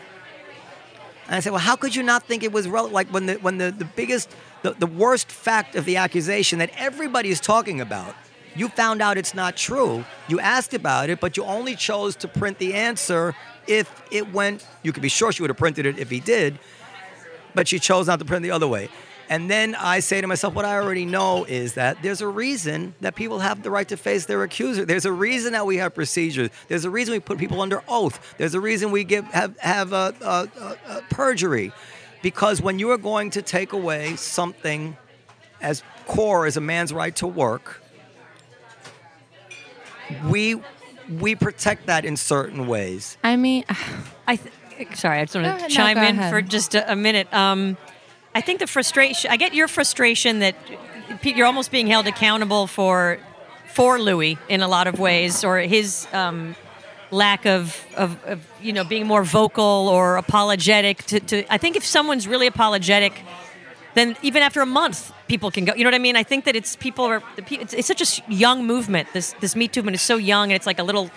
[1.26, 2.94] And I said, Well, how could you not think it was relevant?
[2.94, 6.70] Like when the when the, the biggest, the, the worst fact of the accusation that
[6.76, 8.14] everybody is talking about,
[8.54, 10.04] you found out it's not true.
[10.28, 13.34] You asked about it, but you only chose to print the answer
[13.66, 14.66] if it went.
[14.82, 16.58] You could be sure she would have printed it if he did,
[17.54, 18.88] but she chose not to print the other way.
[19.28, 22.94] And then I say to myself, what I already know is that there's a reason
[23.00, 24.86] that people have the right to face their accuser.
[24.86, 26.48] There's a reason that we have procedures.
[26.68, 28.34] There's a reason we put people under oath.
[28.38, 31.72] There's a reason we give have have uh, uh, uh, uh, perjury,
[32.22, 34.96] because when you are going to take away something
[35.60, 37.82] as core as a man's right to work,
[40.28, 40.60] we
[41.20, 43.18] we protect that in certain ways.
[43.22, 43.64] I mean,
[44.26, 46.30] I th- sorry, I just want to ahead, no, chime go in ahead.
[46.30, 47.32] for just a, a minute.
[47.34, 47.76] Um,
[48.34, 49.30] I think the frustration.
[49.30, 50.54] I get your frustration that
[51.22, 53.18] you're almost being held accountable for
[53.66, 56.56] for Louis in a lot of ways, or his um,
[57.10, 61.04] lack of, of, of you know being more vocal or apologetic.
[61.04, 63.12] To, to I think if someone's really apologetic,
[63.94, 65.74] then even after a month, people can go.
[65.74, 66.16] You know what I mean?
[66.16, 67.22] I think that it's people are.
[67.36, 69.08] It's, it's such a young movement.
[69.12, 71.10] This this Me Too movement is so young, and it's like a little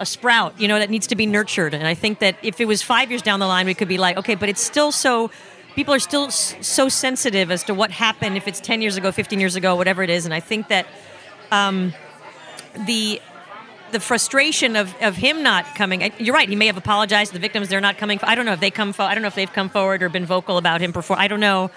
[0.00, 1.74] a sprout, you know, that needs to be nurtured.
[1.74, 3.98] And I think that if it was five years down the line, we could be
[3.98, 5.30] like, okay, but it's still so.
[5.74, 9.12] People are still s- so sensitive as to what happened if it's 10 years ago,
[9.12, 10.24] 15 years ago, whatever it is.
[10.24, 10.86] And I think that
[11.50, 11.92] um,
[12.86, 13.20] the
[13.92, 16.12] the frustration of, of him not coming.
[16.18, 16.48] You're right.
[16.48, 17.68] He may have apologized to the victims.
[17.68, 18.20] They're not coming.
[18.22, 18.92] I don't know if they come.
[18.92, 21.18] fo- I don't know if they've come forward or been vocal about him before.
[21.18, 21.70] I don't know.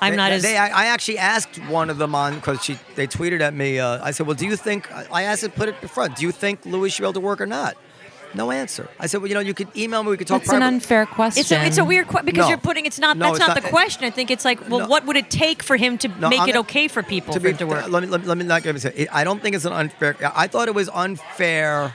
[0.00, 0.42] I'm They- not as.
[0.42, 3.80] They, I I actually asked one of them on because she they tweeted at me.
[3.80, 6.14] Uh, I said, "Well, do you think?" I asked it, put it in front.
[6.16, 7.76] Do you think Louis should be able to work or not?
[8.34, 8.88] No answer.
[8.98, 10.10] I said, "Well, you know, you could email me.
[10.10, 11.40] We could talk." that's an unfair question.
[11.40, 12.48] it's a, it's a weird question because No.
[12.48, 14.04] you're putting it's not No, that's it's not, not- the question.
[14.04, 14.86] I think it's like well No.
[14.88, 17.50] what would it take for him to make I'm it okay for people to for
[17.50, 17.88] be, to work?
[17.88, 19.08] Let me, let me, let me not get me say.
[19.10, 20.16] I don't think it's an unfair.
[20.34, 21.94] I thought it was unfair.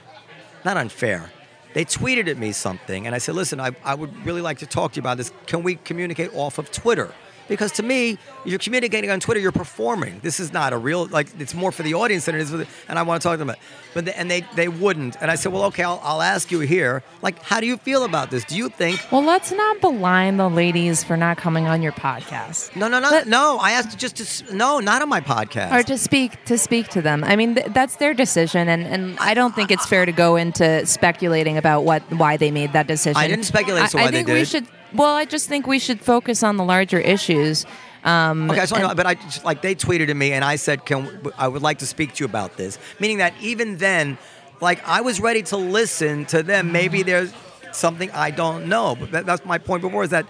[0.65, 1.31] Not unfair.
[1.73, 4.65] They tweeted at me something, and I said, "Listen, I, I would really like to
[4.65, 5.31] talk to you about this.
[5.45, 7.13] Can we communicate off of Twitter?"
[7.47, 10.19] Because to me, you're communicating on Twitter, you're performing.
[10.21, 11.27] This is not a real like.
[11.39, 12.67] It's more for the audience than it is for the.
[12.87, 13.49] And I want to talk to them.
[13.49, 13.61] About,
[13.93, 15.15] but the, and they they wouldn't.
[15.21, 17.03] And I said, "Well, okay, I'll, I'll ask you here.
[17.21, 18.43] Like, how do you feel about this?
[18.45, 22.75] Do you think Well, let's not beline the ladies for not coming on your podcast.
[22.75, 23.57] No, no, no, Let- no.
[23.61, 25.71] I asked just to no, not on my podcast.
[25.71, 27.23] Or to speak to speak to them.
[27.23, 30.35] I mean, th- that's their decision, and, and I don't think it's fair to go
[30.35, 33.17] into speculating about what why they made that decision.
[33.17, 34.67] I didn't speculate as to I, why I they think we should.
[34.95, 37.65] Well, I just think we should focus on the larger issues.
[38.03, 40.31] Um, Okay, I just want to know, but I just, like they tweeted at me,
[40.31, 43.33] and I said, "Can I would like to speak to you about this?" Meaning that
[43.41, 44.17] even then,
[44.61, 46.71] like I was ready to listen to them.
[46.71, 47.33] Maybe there's
[47.71, 50.25] something I don't know, but that, that's my point before is that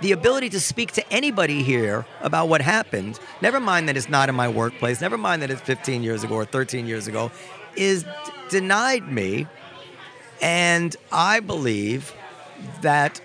[0.00, 4.28] the ability to speak to anybody here about what happened, never mind that it's not
[4.28, 7.30] in my workplace, never mind that it's 15 years ago or 13 years ago,
[7.74, 8.08] is d-
[8.50, 9.46] denied me,
[10.42, 12.12] and I believe
[12.82, 13.20] that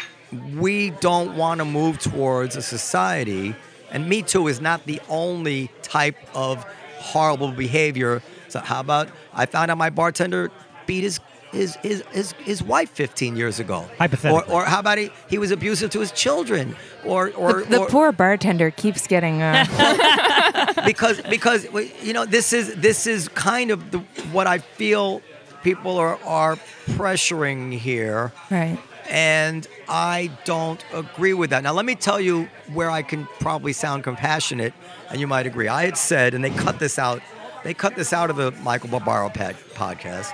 [0.57, 3.55] we don't want to move towards a society,
[3.91, 6.63] and Me Too is not the only type of
[6.97, 8.21] horrible behavior.
[8.47, 10.51] So how about I found out my bartender
[10.85, 11.19] beat his
[11.51, 13.85] his his his, his wife 15 years ago.
[13.97, 14.53] Hypothetically.
[14.53, 16.75] Or, or how about he, he was abusive to his children?
[17.05, 19.41] Or or, the, the or poor bartender keeps getting.
[19.41, 19.65] Uh,
[20.85, 21.65] because because
[22.01, 23.99] you know this is this is kind of the,
[24.31, 25.21] what I feel
[25.63, 26.55] people are are
[26.87, 28.79] pressuring here right.
[29.09, 31.63] And I don't agree with that.
[31.63, 34.73] Now, let me tell you where I can probably sound compassionate,
[35.09, 35.67] and you might agree.
[35.67, 37.21] I had said, and they cut this out.
[37.63, 40.31] They cut this out of the Michael Barbaro pad, podcast.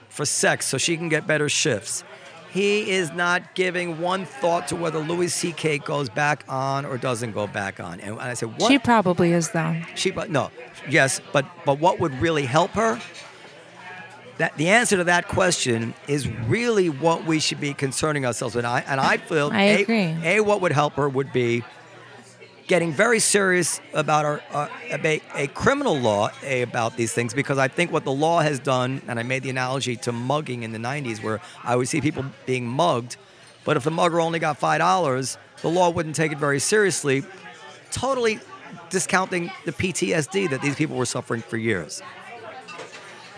[0.08, 2.04] for sex so she can get better shifts.
[2.50, 5.78] He is not giving one thought to whether Louis C.K.
[5.78, 7.98] goes back on or doesn't go back on.
[7.98, 8.70] And I said, what?
[8.70, 9.82] She probably is though.
[9.96, 10.52] She, but no,
[10.88, 13.00] yes, but but what would really help her?
[14.38, 18.64] That the answer to that question is really what we should be concerning ourselves with.
[18.64, 20.16] And I, and I feel I a, agree.
[20.24, 21.62] a what would help her would be
[22.66, 27.58] getting very serious about our uh, a, a criminal law a, about these things because
[27.58, 30.72] I think what the law has done, and I made the analogy to mugging in
[30.72, 33.16] the '90s, where I would see people being mugged,
[33.64, 37.22] but if the mugger only got five dollars, the law wouldn't take it very seriously,
[37.90, 38.40] totally
[38.90, 42.02] discounting the PTSD that these people were suffering for years.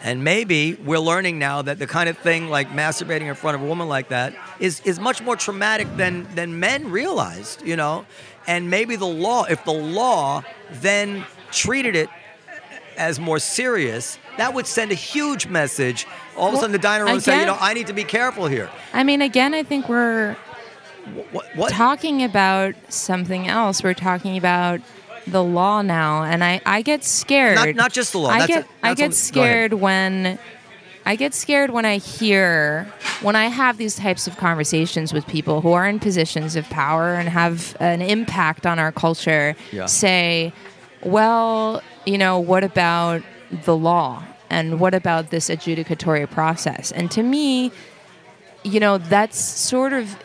[0.03, 3.63] And maybe we're learning now that the kind of thing like masturbating in front of
[3.63, 8.07] a woman like that is, is much more traumatic than, than men realized, you know?
[8.47, 12.09] And maybe the law, if the law then treated it
[12.97, 16.07] as more serious, that would send a huge message.
[16.37, 18.47] All of a sudden, the diner would say, you know, I need to be careful
[18.47, 18.71] here.
[18.93, 20.37] I mean, again, I think we're
[21.33, 21.47] What?
[21.57, 21.73] what?
[21.73, 23.83] talking about something else.
[23.83, 24.81] We're talking about
[25.27, 27.57] the law now, and I, I get scared.
[27.57, 28.29] Not- not just the law.
[28.31, 30.39] I That's get a- I get scared when
[31.05, 35.61] I get scared when I hear when I have these types of conversations with people
[35.61, 39.55] who are in positions of power and have an impact on our culture.
[39.73, 39.87] Yeah.
[39.87, 40.53] Say,
[41.03, 43.23] well, you know, what about
[43.65, 44.25] the law?
[44.51, 46.93] And what about this adjudicatory process?
[46.93, 47.73] And to me,
[48.65, 50.17] you know, that's sort of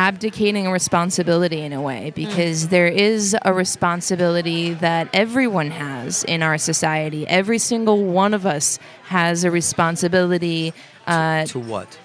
[0.00, 6.42] abdicating a responsibility in a way because there is a responsibility that everyone has in
[6.42, 7.28] our society.
[7.28, 10.72] Every single one of us has a responsibility
[11.06, 11.98] uh, to what?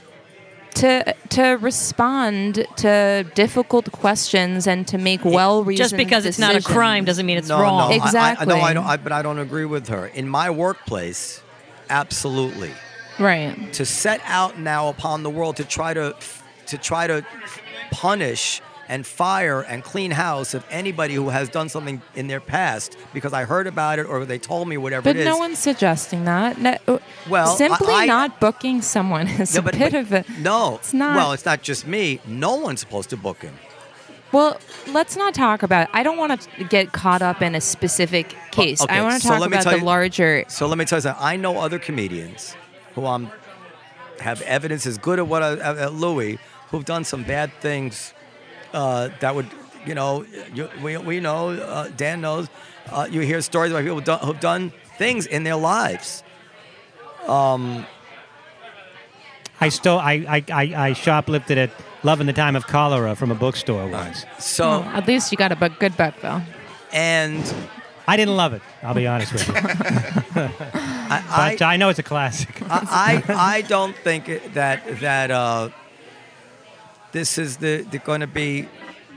[0.74, 6.54] to to respond to difficult questions and to make well reasoned Just because it's not
[6.54, 7.78] a crime doesn't mean it's no, wrong.
[7.78, 8.54] No, I- I, no, Exactly.
[8.56, 8.86] I don't.
[8.86, 10.08] I, but I don't agree with her.
[10.08, 11.42] In my workplace,
[11.90, 12.72] absolutely.
[13.20, 13.72] right.
[13.72, 16.14] To set out now upon the world to try to
[16.68, 17.26] to try to
[17.92, 22.96] punish and fire and clean house of anybody who has done something in their past
[23.16, 25.26] because I heard about it or they told me whatever But it is.
[25.26, 26.60] no one's suggesting that.
[26.60, 30.00] No, uh, Well, simply I- I- not booking someone is Yeah, a but- bit but
[30.02, 30.76] of a no.
[30.76, 31.16] It's not.
[31.16, 32.20] Well, it's not just me.
[32.28, 33.56] No one's supposed to book him.
[34.32, 35.84] Well, let's not talk about.
[35.88, 35.90] It.
[35.94, 38.82] I don't want to get caught up in a specific case.
[38.82, 40.44] okay, I want to so talk let me about tell the you- larger.
[40.48, 41.24] So let me tell you something.
[41.26, 42.56] I know other comedians
[42.94, 43.32] who um,
[44.20, 46.38] have evidence as good as what I, at at Louis
[46.72, 48.14] who've done some bad things
[48.74, 49.48] uh, that would,
[49.86, 52.48] you know, you, we, we know, uh, Dan knows,
[52.92, 56.24] uh, you hear stories about people who've done, who've done things in their lives.
[59.62, 60.00] I stole.
[60.00, 61.72] I, I, I, I shoplifted at
[62.04, 64.26] Love in the Time of Cholera from a bookstore once.
[64.38, 66.42] So, Well, at least you got a bu- good book though.
[66.92, 67.42] and
[68.08, 68.62] I didn't love it.
[68.84, 69.54] I'll be honest with you,
[70.36, 72.62] I, but I know it's a classic.
[72.70, 75.70] I, I, I don't think that that uh,
[77.16, 78.68] this is the, the going to be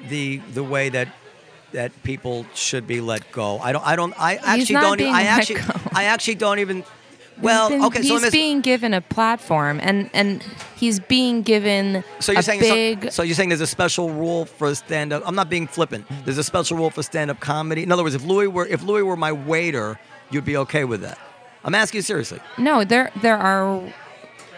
[0.08, 1.08] the the way that
[1.72, 3.58] that people should be let go.
[3.58, 3.84] I don't.
[3.84, 4.14] I don't.
[4.18, 5.02] I actually don't.
[5.02, 5.60] I actually.
[5.92, 6.84] I actually don't even.
[7.42, 8.02] Well, been, okay.
[8.02, 10.42] So he's being given a platform, and and
[10.76, 13.02] he's being given so you're a saying big.
[13.04, 15.22] so, so you're saying there's a special rule for stand up.
[15.26, 16.06] I'm not being flippant.
[16.24, 17.82] There's a special rule for stand up comedy.
[17.82, 19.98] In other words, if Louis were if Louis were my waiter,
[20.30, 21.18] you'd be okay with that.
[21.64, 22.40] I'm asking you seriously.
[22.58, 23.82] No, there there are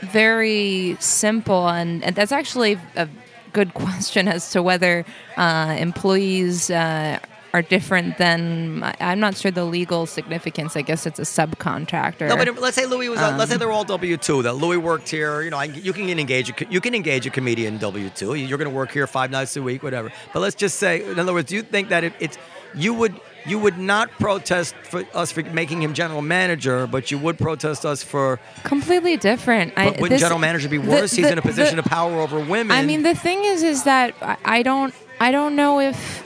[0.01, 3.09] very simple, and, and that's actually a
[3.53, 5.05] good question as to whether
[5.37, 7.19] uh, employees uh,
[7.53, 8.83] are different than.
[9.01, 10.77] I'm not sure the legal significance.
[10.77, 12.29] I guess it's a subcontractor.
[12.29, 13.19] No, but let's say Louis was.
[13.19, 14.43] uh, let's say Um, they're all W two.
[14.43, 15.43] That Louis worked here.
[15.43, 16.51] You know, I, you can engage.
[16.51, 18.35] A, you can engage a comedian W two.
[18.35, 20.13] You're going to work here five nights a week, whatever.
[20.33, 22.39] But let's just say, in other words, do you think that it, it's
[22.75, 27.19] you would you would not protest for us for making him general manager, but you
[27.19, 28.39] would protest us for.
[28.65, 29.73] completely different.
[29.77, 31.13] I, But wouldn't this- general manager be the- worse?
[31.13, 32.77] He's in a position the- of power over women.
[32.77, 36.23] I mean, the thing is, is that I- I don't, I don't know if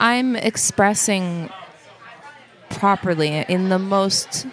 [0.00, 1.50] I'm expressing
[2.70, 4.46] properly in the most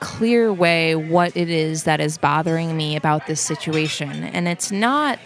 [0.00, 5.18] clear way what it is that is bothering me about this situation, and it's not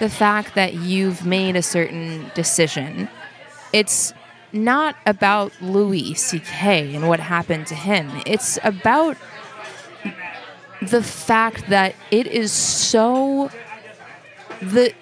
[0.00, 3.08] the fact that you've made a certain decision.
[3.72, 4.12] It's
[4.52, 6.94] not about Louis C.K.
[6.94, 8.10] and what happened to him.
[8.26, 9.16] It's about
[10.80, 13.50] the fact that it is so
[14.60, 14.92] the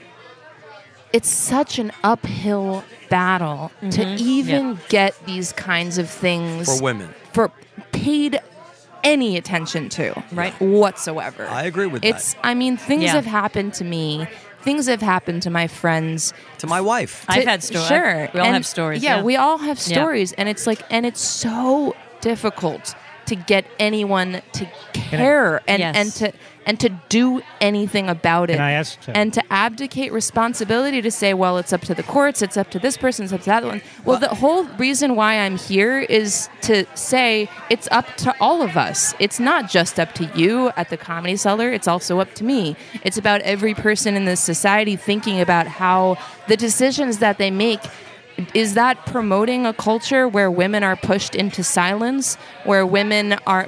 [1.12, 4.16] it's such an uphill battle to mm-hmm.
[4.18, 7.14] even get these kinds of things For women.
[7.32, 7.52] for
[7.92, 8.40] paid
[9.04, 10.52] any attention to Right.
[10.60, 11.46] whatsoever.
[11.46, 12.08] I agree with that.
[12.08, 13.12] it's, I mean, things Yeah.
[13.12, 14.26] have happened to me.
[14.66, 16.34] Things have happened to my friends.
[16.58, 17.24] To my wife.
[17.28, 17.86] I've had stories.
[17.86, 19.00] Sure, We all And- have stories.
[19.02, 19.94] Yeah, Yeah, we all have Yeah.
[19.94, 22.94] stories, and it's like, and it's so difficult
[23.26, 25.94] to get anyone to care and Yes.
[25.96, 26.32] and to
[26.66, 28.54] and to do anything about it.
[28.54, 32.02] Can I ask, uh, and to abdicate responsibility to say, well, it's up to the
[32.02, 33.80] courts, it's up to this person, it's up to that one.
[34.04, 38.76] Well, the whole reason why I'm here is to say it's up to all of
[38.76, 39.14] us.
[39.20, 42.76] It's not just up to you at the comedy cellar, it's also up to me.
[43.04, 47.80] It's about every person in this society thinking about how the decisions that they make
[48.54, 53.64] is that promoting a culture where women are pushed into silence, where women are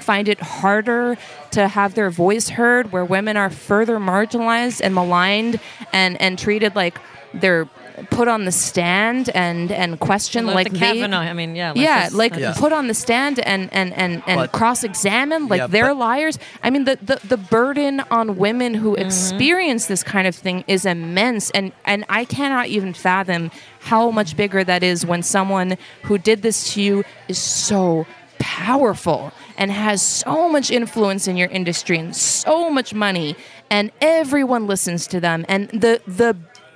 [0.00, 1.16] find it harder
[1.50, 5.60] to have their voice heard, where women are further marginalized and maligned
[5.92, 6.98] and and treated like
[7.34, 7.68] they're
[8.10, 11.18] put on the stand and and questioned Look, like the they Kavanaugh.
[11.20, 11.68] I mean, yeah.
[11.70, 12.54] let's yeah, just- like Yeah.
[12.56, 15.96] put on the stand and and and, and But- cross examine like Yeah, they're but-
[15.98, 16.38] liars.
[16.62, 19.06] I mean, the, the the burden on women who Mm-hmm.
[19.06, 24.36] experience this kind of thing is immense, and and I cannot even fathom how much
[24.36, 28.06] bigger that is when someone who did this to you is so
[28.38, 33.36] powerful and has so much influence in your industry and so much money
[33.70, 36.34] and everyone listens to them and the the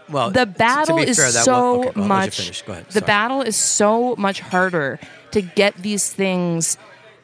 [0.09, 2.63] Well, the battle be is fair, that so one- okay, well, I'll let you much.
[2.69, 2.91] Ahead.
[2.91, 4.99] the battle is so much harder
[5.31, 6.77] to get these things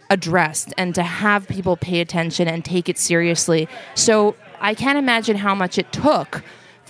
[0.09, 3.69] addressed and to have people pay attention and take it seriously.
[3.95, 6.43] So I can't imagine how much it took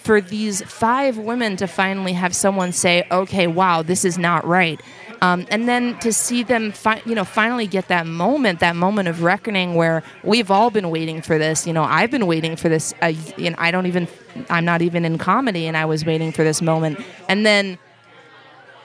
[0.03, 4.81] for these five women to finally have someone say, "Okay, wow, this is not right,"
[5.23, 9.09] um, and then to see them, fi- you know, finally get that moment, that moment
[9.09, 11.67] of reckoning where we've all been waiting for this.
[11.67, 12.95] You know, I've been waiting for this.
[13.03, 14.09] Uh, and I don't even,
[14.49, 16.99] I'm not even in comedy, and I was waiting for this moment,
[17.29, 17.79] and then.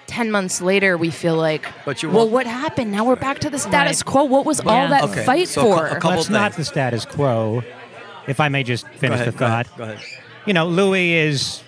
[0.07, 3.49] 10 months later we feel like But you well what happened now we're back to
[3.49, 4.05] the status Right.
[4.05, 6.53] quo what was all that Okay, fight so a cou- for a couple That's not
[6.53, 7.63] the status quo.
[8.27, 9.67] If I may just finish ahead, the go ahead.
[9.75, 9.99] Go ahead.
[10.45, 11.63] You know, Louis is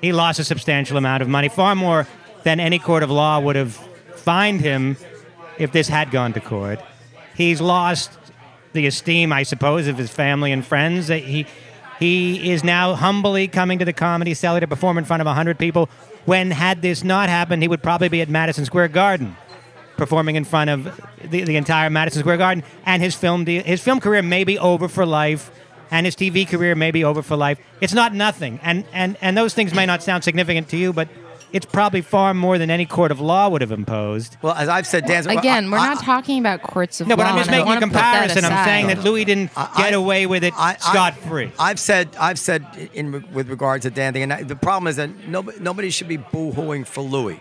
[0.00, 2.06] he lost a substantial amount of money, far more
[2.42, 3.74] than any court of law would have
[4.16, 4.96] fined him
[5.58, 6.80] if this had gone to court.
[7.36, 8.10] He's lost
[8.72, 11.08] the esteem, I suppose, of his family and friends.
[11.08, 11.46] He
[11.98, 15.58] he is now humbly coming to the comedy cellar to perform in front of hundred
[15.58, 15.88] people.
[16.24, 19.36] When had this not happened, he would probably be at Madison Square Garden
[19.96, 21.00] performing in front of
[21.30, 24.58] the, the entire Madison Square Garden, and his film de- his film career may be
[24.58, 25.50] over for life,
[25.92, 27.58] and his TV career may be over for life.
[27.80, 31.08] It's not nothing, and and and those things may not sound significant to you, but
[31.52, 34.38] it's probably far more than any court of law would have imposed.
[34.40, 35.28] Well, as I've said, Dan.
[35.28, 37.10] again we're I- not talking about courts of law.
[37.10, 38.44] No, but I'm just making a wanna put that comparison.
[38.46, 38.64] I'm aside.
[38.64, 41.52] saying that Louis didn't I- get I- away with it I- I- scot free.
[41.58, 42.64] I've said, I've said
[42.94, 46.08] in with regard to Dan thing, and I, the problem is that nobody, nobody should
[46.08, 47.38] be boo-hooing for Louis.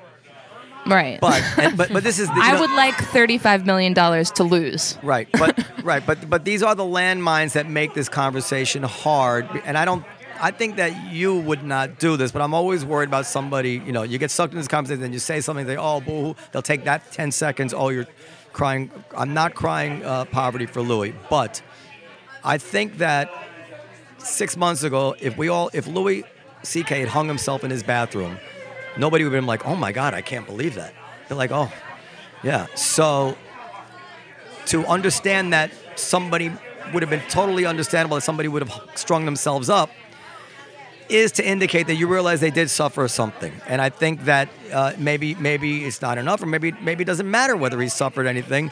[0.88, 2.28] Right But, and, but, but this is.
[2.28, 4.98] The, I know- would like $35 million to lose.
[5.04, 9.78] Right, but right, but but these are the landmines that make this conversation hard, and
[9.78, 10.04] I don't.
[10.44, 13.74] I think that you would not do this, but I'm always worried about somebody.
[13.86, 16.36] You know, you get sucked in this conversation, and you say something, they oh boo,
[16.52, 17.74] they'll take that ten seconds.
[17.76, 18.08] Oh, you're
[18.52, 18.90] crying.
[19.16, 21.62] I'm not crying uh, poverty for Louis, but
[22.44, 23.30] I think that
[24.18, 26.24] six months ago, if we all, if Louis
[26.64, 27.02] C.K.
[27.02, 28.38] had hung himself in his bathroom,
[28.98, 30.94] nobody would have been like, oh my God, I can't believe that.
[31.28, 31.72] They're like, oh,
[32.44, 32.68] yeah.
[32.76, 33.38] So
[34.68, 36.52] to understand that somebody
[36.94, 39.90] would have been totally understandable that somebody would have strung themselves up
[41.10, 44.94] is to indicate that you realize they did suffer something and i think that uh,
[44.98, 48.72] maybe maybe it's not enough or maybe maybe it doesn't matter whether he suffered anything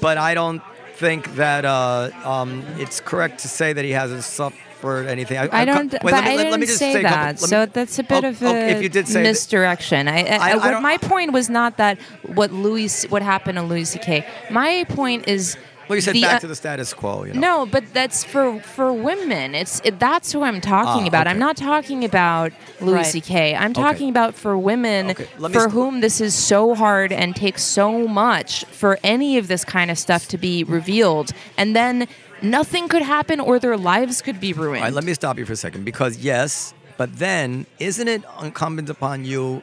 [0.00, 0.62] but i don't
[0.94, 5.92] think that uh, um, it's correct to say that he hasn't suffered anything I don't,
[5.92, 7.40] wait, but let me- I let- didn't let me just say say a couple- that.
[7.42, 10.08] me- so that's a bit Oh, of a okay, if you did say that- misdirection.
[10.08, 13.62] I, I, I- I what my point was not that what Louis, what happened to
[13.64, 14.24] Louis C.K.
[14.50, 15.56] My point is.
[15.88, 18.22] well you said the, back uh, to the status quo you know No, but that's
[18.22, 19.54] for for women.
[19.54, 21.26] It's it, that's who I'm talking Ah, about.
[21.26, 21.30] okay.
[21.32, 23.06] I'm not talking about Louis Right.
[23.06, 23.54] C.K.
[23.56, 27.62] I'm talking about for women Okay, for st- whom this is so hard and takes
[27.62, 32.06] so much for any of this kind of stuff to be revealed, and then
[32.42, 34.78] nothing could happen or their lives could be ruined.
[34.78, 38.22] All right, let me stop you for a second because yes, but then isn't it
[38.42, 39.62] incumbent upon you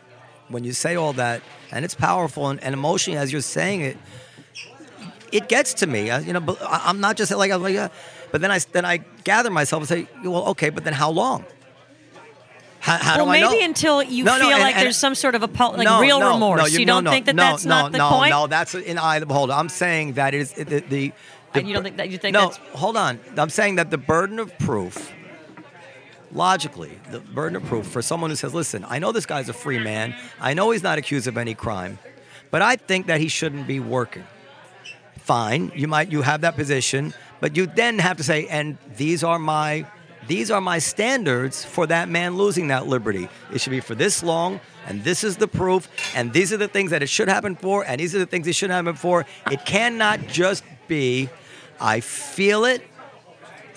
[0.49, 3.97] when you say all that and it's powerful and, and emotionally as you're saying it,
[5.31, 6.09] it gets to me.
[6.11, 7.89] I, you know, I'm not just like I'm like, uh,
[8.31, 11.45] but then I then I gather myself and say, well, okay, but then how long?
[12.79, 13.65] How, how well, maybe know?
[13.65, 15.99] until you No, no, feel and- like and- there's some sort of a like no,
[16.01, 16.59] real no, remorse.
[16.61, 18.29] No, you, no, don't no, think that no, that's no, not the no, point?
[18.29, 19.53] No, that's in eye of the beholder.
[19.53, 21.11] I'm saying that is the the.
[21.55, 23.19] The And you don't think that- you think no, hold on.
[23.37, 25.11] I'm saying that the burden of proof
[26.31, 29.53] logically, the burden of proof for someone who says, listen, I know this guy's a
[29.53, 30.13] free man.
[30.39, 31.97] I know he's not accused of any crime,
[32.51, 34.25] but I think that he shouldn't be working.
[35.17, 39.23] Fine, you might you have that position, but you then have to say, and these
[39.23, 39.87] are my
[40.27, 43.29] these are my standards for that man losing that liberty.
[43.53, 46.67] It should be for this long, and this is the proof, and these are the
[46.67, 49.25] things that it should happen for, and these are the things it should happen for.
[49.51, 51.29] It cannot just be,
[51.79, 52.81] I feel it,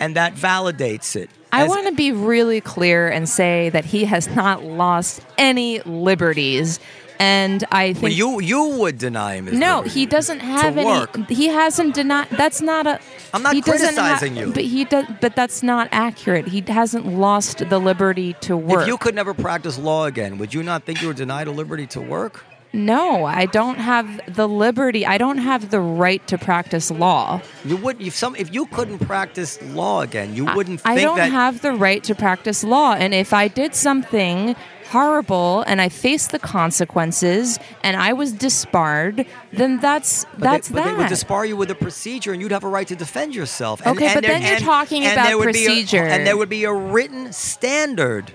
[0.01, 1.31] and that validates it.
[1.51, 6.79] I want to be really clear and say that he has not lost any liberties.
[7.21, 10.75] And I think Well, you you would deny him his No, liberty he doesn't have
[10.75, 10.85] to any.
[10.89, 11.17] work.
[11.29, 12.29] He hasn't denied.
[12.31, 13.01] That's not a.
[13.35, 14.53] I'm not he doesn't ha- criticizing you.
[14.53, 15.05] but he does.
[15.21, 16.47] But that's not accurate.
[16.47, 18.83] He hasn't lost the liberty to work.
[18.83, 21.51] If you could never practice law again, would you not think you were denied a
[21.51, 22.45] liberty to work?
[22.73, 25.07] No, I don't have the liberty.
[25.07, 27.41] I don't have the right to practice law.
[27.65, 31.17] You would if some if you couldn't practice law again, you wouldn't I think don't
[31.17, 32.93] that have the right to practice law.
[32.95, 34.55] And if I did something
[34.91, 40.75] horrible and I faced the consequences and I was disbarred, then that's but that's they,
[40.75, 40.91] but that.
[40.93, 43.81] they would disbar you with a procedure, and you'd have a right to defend yourself.
[43.85, 46.05] And, Okay, and but there- then you're and- talking about be a- procedure.
[46.05, 48.33] and there would be a written standard.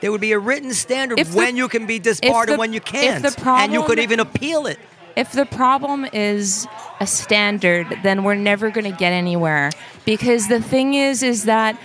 [0.00, 2.72] There would be a written standard the- when you can be disbarred the- and when
[2.72, 4.78] you can't, the and you could even appeal it.
[5.16, 6.66] if the problem is
[7.00, 9.70] a standard, then we're never going to get anywhere.
[10.04, 11.76] Because the thing is, is that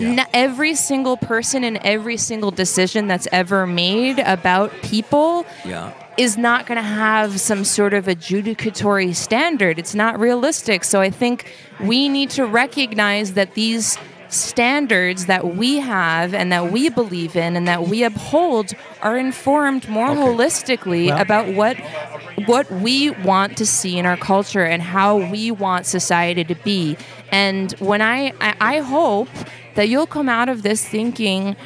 [0.00, 5.90] n- every single person and every single decision that's ever made about people Yeah.
[6.16, 9.78] is not going to have some sort of adjudicatory standard.
[9.78, 10.84] It's not realistic.
[10.84, 13.96] So I think we need to recognize that these
[14.32, 18.72] standards that we have and that we believe in and that we uphold
[19.02, 21.76] are informed more holistically Well- about what
[22.46, 26.96] what we want to see in our culture and how we want society to be.
[27.30, 29.28] And when I I, I hope
[29.74, 31.56] that you'll come out of this thinking,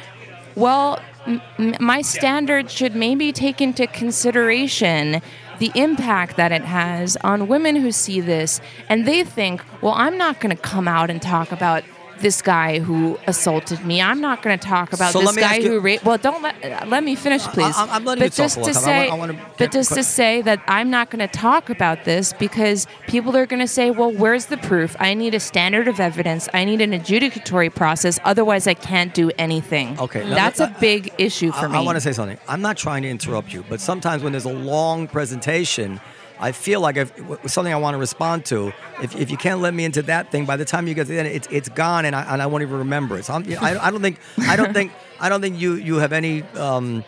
[0.55, 1.41] well, m-
[1.79, 5.21] my standards should maybe take into consideration
[5.59, 10.17] the impact that it has on women who see this and they think, well, I'm
[10.17, 11.83] not going to come out and talk about
[12.19, 14.01] this guy who assaulted me.
[14.01, 16.03] I'm not going to talk about So this guy you- who raped.
[16.05, 17.75] Well, don't let uh, let me finish, please.
[17.75, 18.83] I'm- I'm letting but talk just a to time.
[18.83, 21.27] I say, want- I wanna but just quick- to say that I'm not going to
[21.27, 24.95] talk about this because people are going to say, well, where's the proof?
[24.99, 26.47] I need a standard of evidence.
[26.53, 28.19] I need an adjudicatory process.
[28.23, 29.99] Otherwise, I can't do anything.
[29.99, 31.77] Okay, now that's a big issue for I, me.
[31.77, 32.37] I want to say something.
[32.47, 35.99] I'm not trying to interrupt you, but sometimes when there's a long presentation,
[36.39, 37.11] I feel like if
[37.51, 38.71] something I want to respond to.
[39.01, 41.13] If, if you can't let me into that thing, by the time you get to
[41.13, 43.25] the end, it's it's gone, and I, and I won't even remember it.
[43.25, 46.13] So I'm, I, I don't think I don't think I don't think you you have
[46.13, 47.03] any um,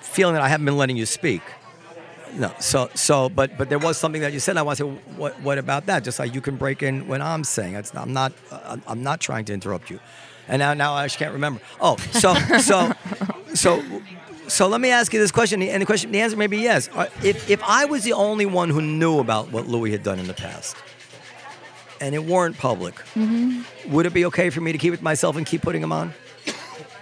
[0.00, 1.42] feeling that I haven't been letting you speak.
[2.34, 4.56] No, so so, but but there was something that you said.
[4.56, 6.04] I want to say, what what about that?
[6.04, 7.74] Just like you can break in when I'm saying.
[7.74, 9.98] It's, I'm not uh, I'm not trying to interrupt you.
[10.46, 11.60] And now now I just can't remember.
[11.80, 12.92] Oh, so so
[13.54, 13.82] so
[14.48, 15.62] so let me ask you this question.
[15.62, 16.88] And the question, the answer may be yes.
[16.94, 20.18] Uh, If if I was the only one who knew about what Louis had done
[20.18, 20.76] in the past,
[22.00, 22.94] and it weren't public,
[23.88, 26.14] would it be okay for me to keep it myself and keep putting him on?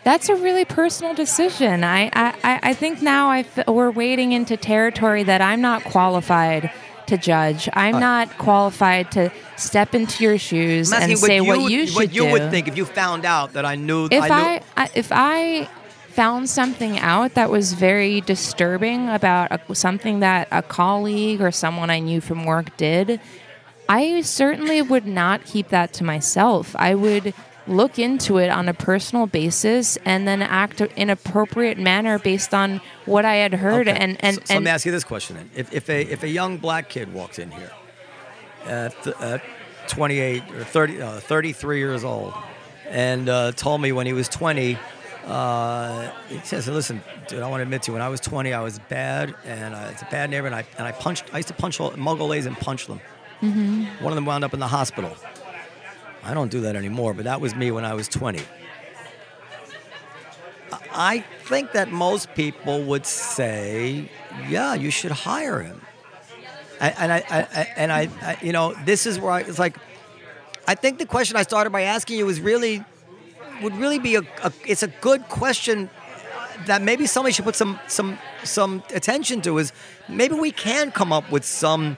[0.04, 1.82] That's a really personal decision.
[1.82, 6.70] I, I, I- think now I f- we're wading into territory that I'm not qualified
[7.08, 7.68] to judge.
[7.72, 12.14] I'm not qualified to step into your shoes and say what would- you should what
[12.14, 12.30] you do.
[12.32, 14.06] would think if you found out that I knew.
[14.10, 15.68] if I, knew, I if I
[16.16, 21.90] found something out that was very disturbing about a, something that a colleague or someone
[21.90, 23.20] I knew from work did,
[23.86, 26.74] I certainly would not keep that to myself.
[26.78, 27.34] I would
[27.68, 32.80] look into it on a personal basis and then act in appropriate manner based on
[33.04, 33.98] what I had heard Okay.
[33.98, 36.22] and and, so, so let me ask you this question then: If, if a if
[36.22, 37.72] a young black kid walked in here,
[38.64, 39.42] at, th- at
[39.88, 42.32] 28 or 30, uh, 33 years old,
[42.88, 44.78] and uh, told me when he was 20,
[45.26, 47.92] uh, he says, "Listen, dude, I want to admit to you.
[47.94, 50.86] When I was 20, I was bad, and it's a bad neighbor, and I and
[50.86, 51.24] I punched.
[51.32, 53.00] I used to punch all, Muggles and punch them.
[54.00, 55.14] One of them wound up in the hospital.
[56.22, 58.40] I don't do that anymore, but that was me when I was 20."
[60.98, 64.08] I think that most people would say,
[64.48, 65.80] "Yeah, you should hire him."
[66.80, 69.58] And, and I, I, I, and I, I, you know, this is where I, it's
[69.58, 69.76] like,
[70.66, 72.84] I think the question I started by asking you was really,
[73.62, 75.90] would really be a, a it's a good question
[76.66, 79.58] that maybe somebody should put some some some attention to.
[79.58, 79.72] Is
[80.08, 81.96] maybe we can come up with some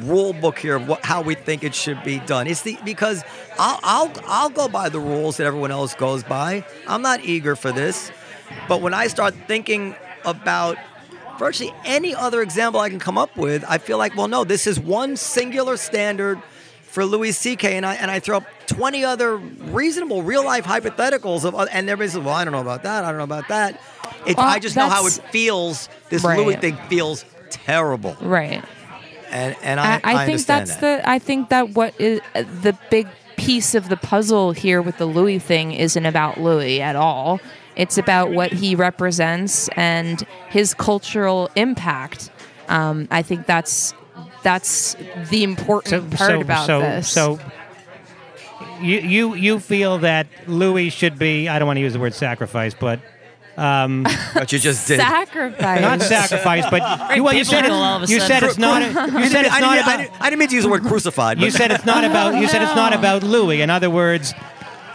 [0.00, 2.46] rule book here of what, how we think it should be done.
[2.46, 3.22] It's the because
[3.58, 6.64] I'll, I'll I'll go by the rules that everyone else goes by.
[6.86, 8.10] I'm not eager for this,
[8.68, 10.78] but when I start thinking about
[11.38, 14.66] virtually any other example I can come up with, I feel like, well, no, this
[14.66, 16.40] is one singular standard
[16.82, 17.76] for Louis C.K.
[17.76, 22.10] and I and I throw up 20 other reasonable real life hypotheticals of, and everybody
[22.10, 23.04] says, "Well, I don't know about that.
[23.04, 23.80] I don't know about that."
[24.26, 25.88] It, Well, I just know how it feels.
[26.08, 26.38] This Right.
[26.38, 28.62] Louis thing feels terrible, Right.
[29.30, 31.02] and and I, I, I, think that's that.
[31.02, 31.08] the.
[31.08, 35.06] I think that what is uh, the big piece of the puzzle here with the
[35.06, 37.40] Louis thing isn't about Louis at all.
[37.74, 40.20] It's about what he represents and
[40.50, 42.30] his cultural impact.
[42.68, 43.94] Um, I think that's
[44.42, 44.96] that's
[45.30, 47.08] the important part about so, this.
[47.08, 47.38] So
[48.82, 52.14] you you you feel that Louis should be I don't want to use the word
[52.14, 53.00] sacrifice, but
[53.56, 54.04] um,
[54.34, 55.00] But you just did.
[55.00, 55.80] sacrifice.
[55.80, 56.82] not sacrifice, but
[57.16, 58.82] you, well, you said biblical all of it, a you said it's not.
[58.82, 58.86] a-
[59.20, 60.02] You said it's I, not didn't, I, about.
[60.02, 61.40] didn't, I didn't mean to use the word crucified.
[61.40, 62.34] You said it's not about.
[62.34, 63.60] You said it's not about Louis.
[63.60, 64.34] In other words,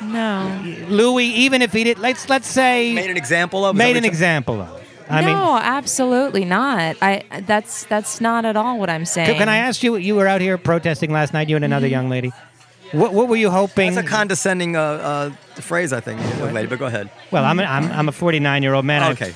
[0.01, 0.61] no.
[0.87, 3.75] Louis, even if he did, let's let's say made an example of.
[3.75, 4.83] made an you're- example of.
[5.09, 6.97] I no, mean, absolutely not.
[7.01, 9.37] I that's that's not at all what I'm saying.
[9.37, 9.95] can I ask you?
[9.95, 11.47] You were out here protesting last night.
[11.47, 11.93] You and another mm-hmm.
[11.93, 12.33] young lady.
[12.91, 13.93] What, what were you hoping?
[13.95, 15.29] That's a condescending uh, uh,
[15.61, 16.67] phrase, I think, young lady.
[16.67, 17.09] But go ahead.
[17.31, 19.03] well, I'm a, I'm I'm a 49 year old man.
[19.03, 19.33] I- Okay.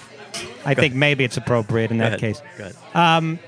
[0.63, 2.19] I, think maybe it's appropriate in Go that ahead.
[2.19, 2.41] case.
[2.57, 3.39] Go ahead.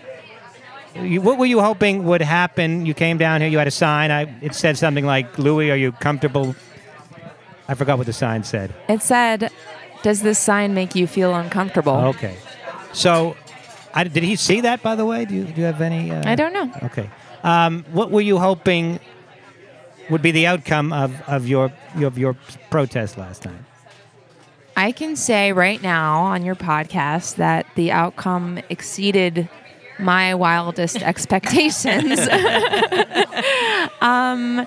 [0.96, 2.86] You, what were you hoping would happen?
[2.86, 3.50] You came down here.
[3.50, 4.12] You had a sign.
[4.12, 6.56] I, it said something like, "Louis, are you comfortable?"
[7.68, 8.74] I forgot what the sign said.
[8.90, 9.50] It said,
[10.04, 12.36] "Does this sign make you feel uncomfortable?" Okay.
[12.94, 13.36] So,
[13.94, 14.84] I, did he see that?
[14.84, 16.12] By the way, do you, do you have any?
[16.12, 16.72] Uh, I don't know.
[16.84, 17.10] Okay.
[17.44, 19.00] Um, what were you hoping
[20.10, 22.36] would be the outcome of, of your, your of your
[22.70, 23.62] protest last night?
[24.76, 29.48] I can say right now on your podcast that the outcome exceeded
[30.00, 32.20] my wildest expectations.
[34.02, 34.66] um,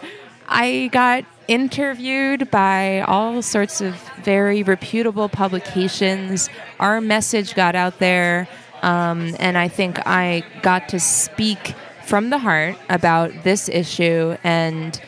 [0.49, 6.49] I got interviewed by all sorts of very reputable publications.
[6.78, 8.49] Our message got out there,
[8.82, 11.74] um, and I think I got to speak
[12.05, 15.01] from the heart about this issue and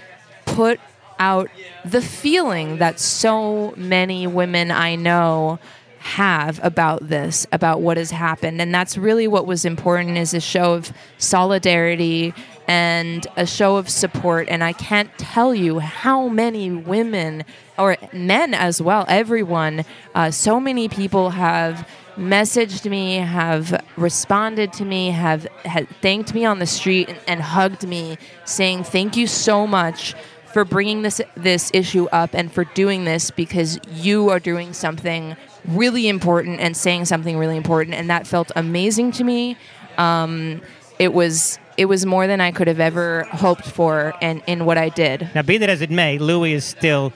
[0.58, 0.80] put
[1.20, 1.48] out
[1.84, 5.60] the feeling that so many women I know
[6.00, 8.60] have about this, about what has happened.
[8.60, 12.34] And that's really what was important is a show of solidarity
[12.66, 14.48] and a show of support.
[14.48, 17.44] And I can't tell you how many women
[17.78, 19.84] or men as well, everyone,
[20.16, 26.44] uh, so many people have messaged me, have responded to me, have, have thanked me
[26.44, 30.16] on the street and, and hugged me, saying thank you so much
[30.52, 35.36] for bringing this this issue up and for doing this because you are doing something
[35.66, 39.56] really important and saying something really important, and that felt amazing to me.
[39.98, 40.60] Um,
[40.98, 44.78] it was it was more than I could have ever hoped for, and in what
[44.78, 45.28] I did.
[45.34, 47.12] Now, be that as it may, Louis is still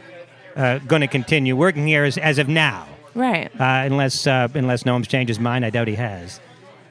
[0.57, 3.51] uh, going to continue working here as, as of now, Right.
[3.61, 5.64] uh, unless uh, unless Noam's changed his mind.
[5.64, 6.41] I doubt he has.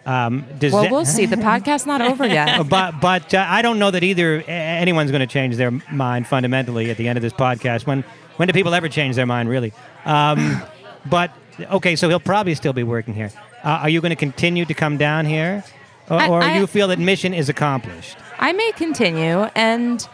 [0.06, 1.26] Um, does Well, that- we'll see.
[1.26, 2.68] The podcast's not over yet.
[2.70, 6.90] but but uh, I don't know that either anyone's going to change their mind fundamentally
[6.90, 7.86] at the end of this podcast.
[7.86, 8.04] When
[8.38, 9.74] when do people ever change their mind, really?
[10.06, 10.62] Um,
[11.10, 13.32] but okay, so he'll probably still be working here.
[13.64, 15.64] Uh, are you going to continue to come down here,
[16.10, 18.18] or, I- or I- you feel that mission is accomplished?
[18.40, 20.08] I may continue, and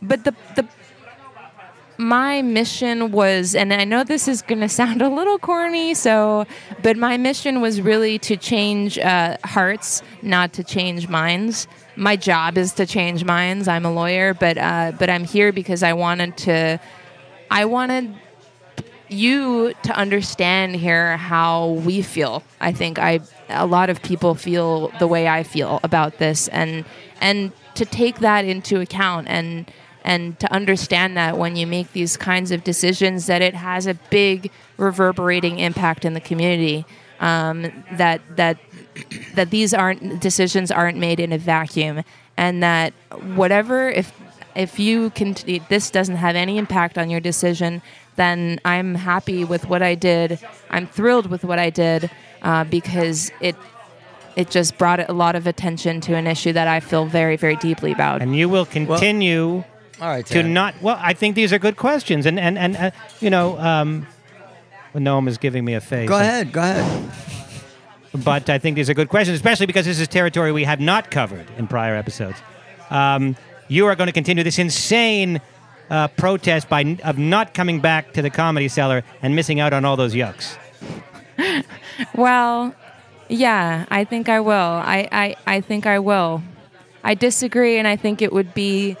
[0.00, 0.68] but the the
[1.98, 6.46] my mission was, and I know this is going to sound a little corny, so
[6.82, 11.66] but my mission was really to change uh, hearts, not to change minds.
[11.96, 13.68] My job is to change minds.
[13.68, 16.80] I'm a lawyer, but uh, but I'm here because I wanted to.
[17.50, 18.14] I wanted
[19.08, 22.42] you to understand here how we feel.
[22.60, 26.84] I think I a lot of people feel the way I feel about this and
[27.20, 29.70] and to take that into account and
[30.04, 33.94] and to understand that when you make these kinds of decisions that it has a
[33.94, 36.84] big reverberating impact in the community
[37.20, 38.58] um, that that
[39.34, 42.02] that these aren't decisions aren't made in a vacuum
[42.36, 42.92] and that
[43.34, 44.12] whatever if
[44.54, 45.34] if you can
[45.68, 47.80] this doesn't have any impact on your decision
[48.16, 50.38] then i'm happy with what i did.
[50.70, 52.10] I'm thrilled with what i did
[52.42, 53.56] uh, because it
[54.34, 57.56] it just brought a lot of attention to an issue that i feel very very
[57.56, 58.20] deeply about.
[58.20, 59.64] And you will continue
[60.02, 60.74] All right, to not.
[60.82, 62.90] Well, I think these are good questions, and and and uh,
[63.20, 64.04] you know, um,
[64.92, 66.08] well, Noam is giving me a face.
[66.08, 66.50] Go ahead.
[66.50, 67.12] Go ahead.
[68.24, 71.12] but I think these are good questions, especially because this is territory we have not
[71.12, 72.36] covered in prior episodes.
[72.90, 73.36] Um,
[73.68, 75.40] you are going to continue this insane
[75.88, 79.84] uh, protest by of not coming back to the comedy cellar and missing out on
[79.84, 80.56] all those yucks.
[82.14, 82.74] Well,
[83.28, 84.52] yeah, I think I will.
[84.54, 86.42] I, I, I think I will.
[87.04, 88.96] I disagree, and I think it would be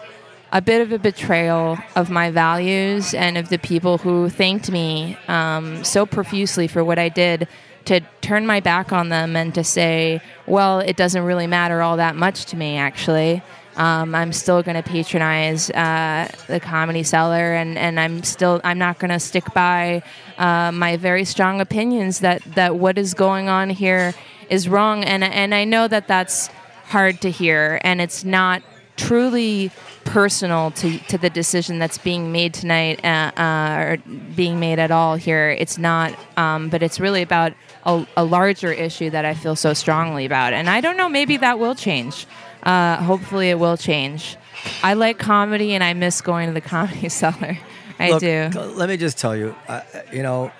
[0.52, 5.16] a bit of a betrayal of my values and of the people who thanked me
[5.26, 7.48] um, so profusely for what I did
[7.86, 11.96] to turn my back on them and to say, well, it doesn't really matter all
[11.96, 13.42] that much to me, actually.
[13.76, 18.78] Um, I'm still going to patronize uh, the Comedy Cellar, and, and I'm still I'm
[18.78, 20.02] not going to stick by
[20.36, 24.12] uh, my very strong opinions that that what is going on here
[24.50, 26.48] is wrong, and and I know that that's
[26.88, 28.62] hard to hear, and it's not
[28.96, 29.70] truly
[30.04, 33.96] personal to, to the decision that's being made tonight uh, uh, or
[34.34, 35.50] being made at all here.
[35.50, 37.52] It's not, um, but it's really about
[37.84, 40.52] a, a larger issue that I feel so strongly about.
[40.52, 42.26] And I don't know, maybe that will change.
[42.62, 44.36] Uh, hopefully, it will change.
[44.82, 47.58] I like comedy and I miss going to the comedy cellar.
[47.98, 48.50] I Look, do.
[48.54, 49.82] Let me just tell you, uh,
[50.12, 50.52] you know,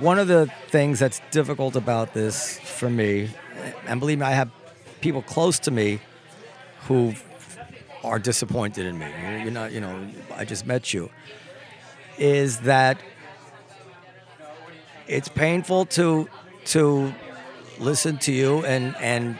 [0.00, 3.30] one of the things that's difficult about this for me,
[3.86, 4.50] and believe me, I have
[5.00, 6.00] people close to me
[6.82, 7.14] who
[8.06, 9.06] are disappointed in me.
[9.40, 11.10] You're- not, you know, I just met you.
[12.18, 12.98] Is that
[15.06, 16.28] it's painful to
[16.66, 17.12] to
[17.78, 19.38] listen to you and and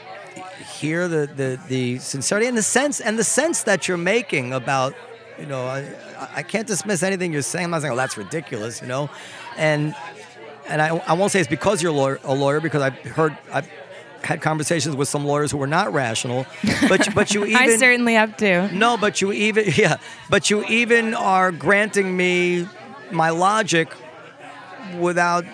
[0.79, 4.95] hear the, the, the sincerity and the sense and the sense that you're making about
[5.39, 5.89] you know I,
[6.35, 9.09] I can't dismiss anything you're saying I'm not saying oh that's ridiculous you know
[9.57, 9.95] and
[10.69, 13.37] and I, I won't say it's because you're a lawyer, a lawyer because I've heard
[13.53, 13.69] I've
[14.27, 16.45] had conversations with some lawyers who were not rational
[16.89, 18.69] but you- but you even I certainly have to.
[18.75, 19.97] no, but you even yeah,
[20.29, 22.67] but you even are granting me
[23.11, 23.89] my logic
[24.99, 25.45] without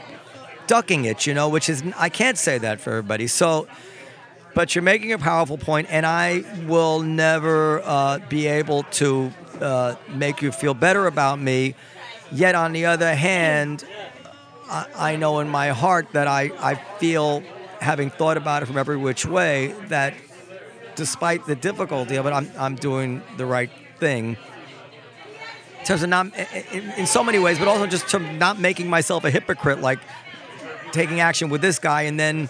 [0.66, 3.26] ducking it, you know, which is I can't say that for everybody.
[3.26, 3.66] So
[4.54, 9.94] but you're making a powerful point and I will never uh, be able to uh,
[10.08, 11.74] make you feel better about me.
[12.30, 13.84] Yet on the other hand,
[14.68, 17.42] I, I know in my heart that I, I feel,
[17.82, 20.14] having thought about it from every which way, that
[20.94, 24.36] despite the difficulty of it, I'm, I'm doing the right thing.
[25.80, 26.26] In terms of not,
[26.72, 29.98] in, in so many ways, but also just to not making myself a hypocrite, like
[30.92, 32.48] taking action with this guy and then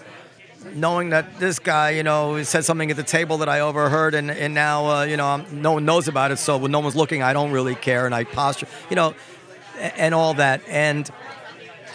[0.75, 4.31] knowing that this guy, you know, said something at the table that I overheard, and,
[4.31, 6.39] and now, uh, you know, I'm, no one knows about it.
[6.39, 9.15] So when no one's looking, I don't really care, and I posture, you know,
[9.79, 10.61] a- and all that.
[10.69, 11.11] And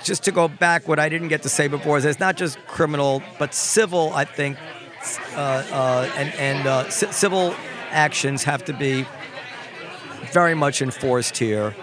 [0.07, 2.57] just to go back, what I didn't get to say before is it's not just
[2.67, 4.11] criminal, but civil.
[4.13, 4.57] I think,
[5.35, 7.53] uh, uh, and and uh, ci- civil
[7.91, 9.05] actions have to be
[10.33, 11.75] very much enforced here,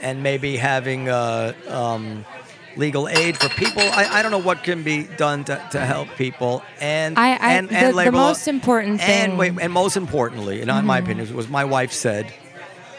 [0.00, 2.24] and maybe having uh, um,
[2.76, 3.82] legal aid for people.
[3.82, 7.52] I, I don't know what can be done to, to help people, and I- I-
[7.54, 8.28] and, the- and the law.
[8.28, 11.10] most important and thing- wait, and most importantly, and not in my Mm-hmm.
[11.12, 12.32] opinion, was my wife said.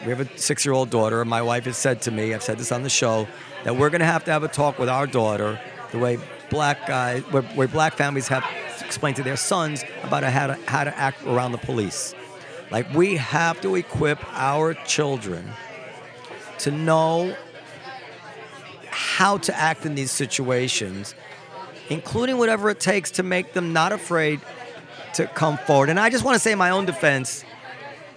[0.04, 2.72] We have a six-year-old daughter, and my wife has said to me, I've said this
[2.72, 3.28] on the show,
[3.64, 5.60] that we're going to have to have a talk with our daughter,
[5.92, 6.18] the way
[6.50, 8.44] black guys, where, where black families have
[8.80, 12.14] explained to their sons about how to how to act around the police.
[12.70, 15.52] Like we have to equip our children
[16.58, 17.34] to know
[18.88, 21.14] how to act in these situations,
[21.88, 24.40] including whatever it takes to make them not afraid
[25.14, 25.88] to come forward.
[25.88, 27.44] And I just want to say in my own defense,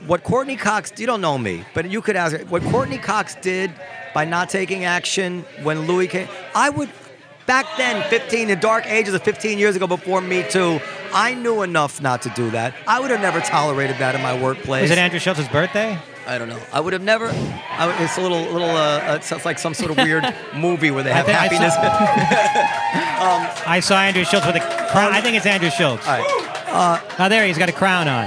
[0.06, 3.72] what Courteney Cox, you don't know me, but you could ask what Courteney Cox did
[4.14, 6.90] by not taking action when Louis came, I would,
[7.48, 10.80] back then, 15, the dark ages of 15 years ago before Me Too,
[11.14, 12.74] I knew enough not to do that.
[12.88, 14.84] I would have never tolerated that in my workplace.
[14.84, 15.98] Was it Andrew Schulz's birthday?
[16.26, 16.60] I don't know.
[16.72, 17.28] I would have never.
[17.28, 18.70] I, it's a little, little.
[18.70, 20.24] Uh, uh, it sounds like some sort of weird
[20.56, 23.64] movie where they I have think I saw- happiness.
[23.68, 24.60] I saw Andrew Schulz with a
[24.92, 25.12] crown.
[25.12, 26.06] I think it's Andrew Schulz.
[26.08, 27.04] All right.
[27.20, 28.26] Oh, there he's got a crown on.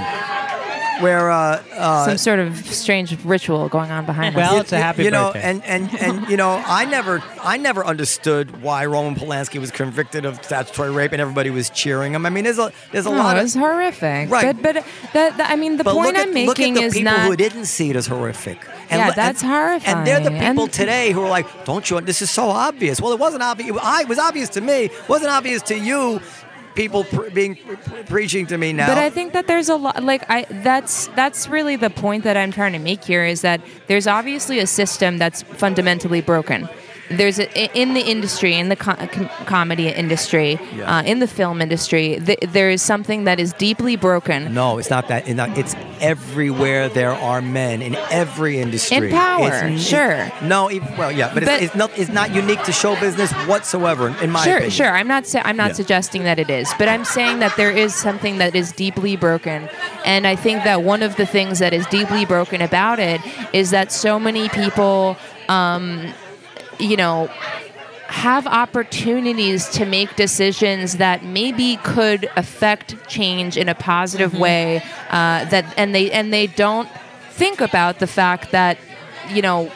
[1.01, 4.51] Where uh, uh, Some sort of strange ritual going on behind Well, us.
[4.51, 5.41] Well, it's a happy you know, birthday.
[5.43, 10.25] and, and and you know, I never I never understood why Roman Polanski was convicted
[10.25, 12.25] of statutory rape and everybody was cheering him.
[12.25, 14.29] I mean, there's a there's a No, lot it of was horrific.
[14.29, 14.55] Right.
[14.59, 16.73] But but that, that- I mean the but point look at, I'm look at making
[16.75, 18.59] the is people not who didn't see it as horrific.
[18.89, 21.89] And Yeah, li- that's and, And they're the people And- today who are like, "Don't
[21.89, 21.99] you?
[22.01, 23.77] This is so obvious." Well, it wasn't obvious.
[23.81, 24.85] I it was obvious to me.
[24.85, 26.21] It wasn't obvious to you.
[26.77, 28.87] People pre- being pre- preaching to me now.
[28.87, 32.37] But I think that there's a lot like I that's that's really the point that
[32.37, 36.69] I'm trying to make here is that there's obviously a system that's fundamentally broken.
[37.09, 37.47] There's a,
[37.79, 40.97] in the industry, in the co- com- comedy industry, Yeah.
[40.97, 44.53] uh, in the film industry, th- there is something that is deeply broken.
[44.53, 45.25] No, it's not that.
[45.27, 48.97] It's, not, it's everywhere there are men in every industry.
[48.97, 50.29] In power, It's- sure.
[50.41, 51.91] no, e- well, yeah, but, But- it's, it's not.
[51.97, 54.71] It's not unique to show business whatsoever, in my sure, opinion.
[54.71, 54.91] sure.
[54.91, 55.25] I'm not.
[55.25, 55.73] Sa- I'm not Yeah.
[55.81, 59.69] suggesting that it is, but I'm saying that there is something that is deeply broken,
[60.05, 63.21] and I think that one of the things that is deeply broken about it
[63.53, 65.15] is that so many people,
[65.49, 66.13] um,
[66.79, 67.29] you know,
[68.07, 74.77] have opportunities to make decisions that maybe could affect change in a positive way.
[75.09, 76.89] Uh, that and they and they don't
[77.31, 78.77] think about the fact that
[79.29, 79.71] you know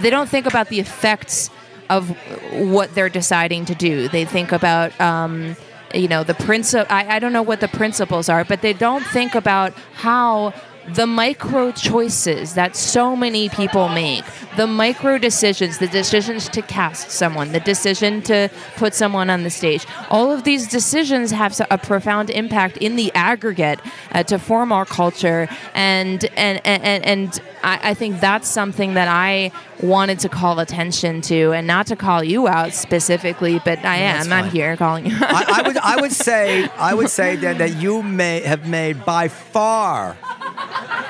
[0.00, 1.50] they don't think about the effects
[1.88, 2.10] of
[2.52, 4.08] what they're deciding to do.
[4.08, 5.56] They think about um,
[5.94, 9.04] you know the principle I, I don't know what the principles are but they don't
[9.06, 10.52] think about how
[10.94, 14.24] the micro choices that so many people make,
[14.56, 19.50] the micro decisions, the decisions to cast someone, the decision to put someone on the
[19.50, 23.80] stage, all of these decisions have a profound impact in the aggregate
[24.12, 25.48] uh, to form our culture.
[25.74, 29.50] And and and, and, I, I think that's something that I
[29.82, 34.32] wanted to call attention to, and not to call you out specifically, but I am.
[34.32, 35.16] I'm here calling you.
[35.16, 35.22] out.
[35.22, 39.04] I, I would I would say I would say that, that you may have made
[39.04, 40.16] by far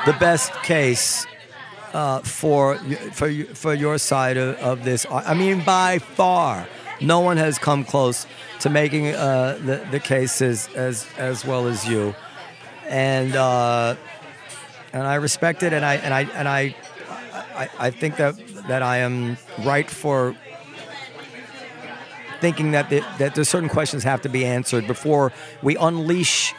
[0.06, 1.26] the best case
[1.92, 2.76] uh, for
[3.12, 5.06] for for your side of, of this.
[5.10, 6.66] I mean, by far,
[7.00, 8.26] no one has come close
[8.60, 12.14] to making uh, the the case as, as as well as you,
[12.86, 13.96] and uh,
[14.92, 16.76] and I respect it, and I and I and I
[17.32, 18.36] I, I think that
[18.68, 20.36] that I am right for
[22.40, 26.54] thinking that the, that there's certain questions have to be answered before we unleash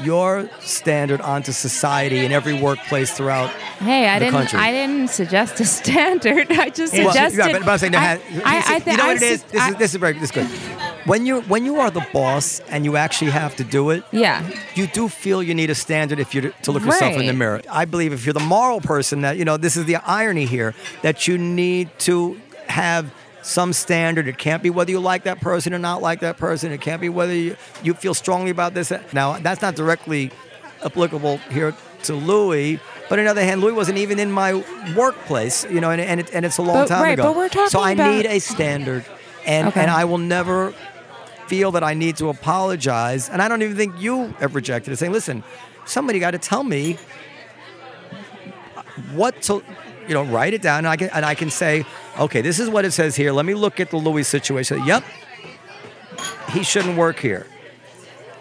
[0.00, 3.50] your standard onto society in every workplace throughout.
[3.50, 4.34] Hey, I the didn't.
[4.38, 4.58] country.
[4.58, 6.50] I didn't suggest a standard.
[6.50, 7.38] I just Well, suggested.
[7.38, 9.42] yeah, but, but I'm saying I, you see- I you know what it is.
[9.44, 10.46] This is this is very this is good.
[11.06, 14.48] When you when you are the boss and you actually have to do it, Yeah.
[14.74, 17.32] you do feel you need a standard if you're to, to look yourself in the
[17.32, 17.60] mirror.
[17.70, 20.74] I believe if you're the moral person, that you know this is the irony here
[21.02, 23.12] that you need to have
[23.42, 24.28] some standard.
[24.28, 26.72] It can't be whether you like that person or not like that person.
[26.72, 28.92] It can't be whether you, you feel strongly about this.
[29.12, 30.30] Now that's not directly
[30.84, 31.74] applicable here
[32.04, 32.78] to Louis.
[33.08, 34.64] But on the other hand, Louis wasn't even in my
[34.96, 37.24] workplace, you know, and, and, it, and it's a long But- time right, ago.
[37.24, 39.04] but we're talking so I about- need a standard,
[39.44, 39.80] and Okay.
[39.82, 40.72] and I will never
[41.46, 43.28] feel that I need to apologize.
[43.28, 45.44] And I don't even think you have rejected it, saying, listen,
[45.84, 46.96] somebody got to tell me
[49.12, 49.62] what to,
[50.12, 50.80] you know, write it down.
[50.80, 51.86] And I can, and I can say,
[52.18, 53.32] okay, this is what it says here.
[53.32, 54.84] Let me look at the Louis situation.
[54.84, 55.02] Yep,
[56.50, 57.46] he shouldn't work here.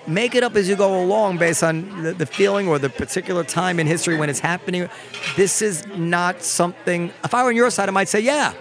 [0.05, 3.45] Make it up as you go along based on the, the feeling or the particular
[3.45, 4.89] time in history when it's happening.
[5.37, 8.53] This is not something, if I were on your side, I might say, yeah,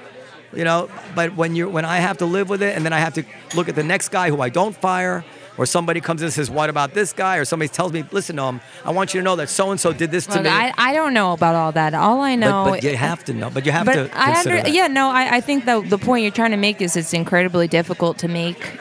[0.54, 3.00] you know, but when you when I have to live with it and then I
[3.00, 3.24] have to
[3.56, 5.24] look at the next guy who I don't fire,
[5.56, 8.36] or somebody comes in and says, "What about this guy?" or somebody tells me, "Listen,
[8.36, 10.48] to him, I want you to know that so and so did this to me."
[10.48, 11.94] I, I don't know about all that.
[11.94, 12.64] All I know.
[12.64, 13.50] but, but you have to know.
[13.50, 14.72] But you have but to I under, that.
[14.72, 17.68] yeah no I, I think the the point you're trying to make is it's incredibly
[17.68, 18.78] difficult to make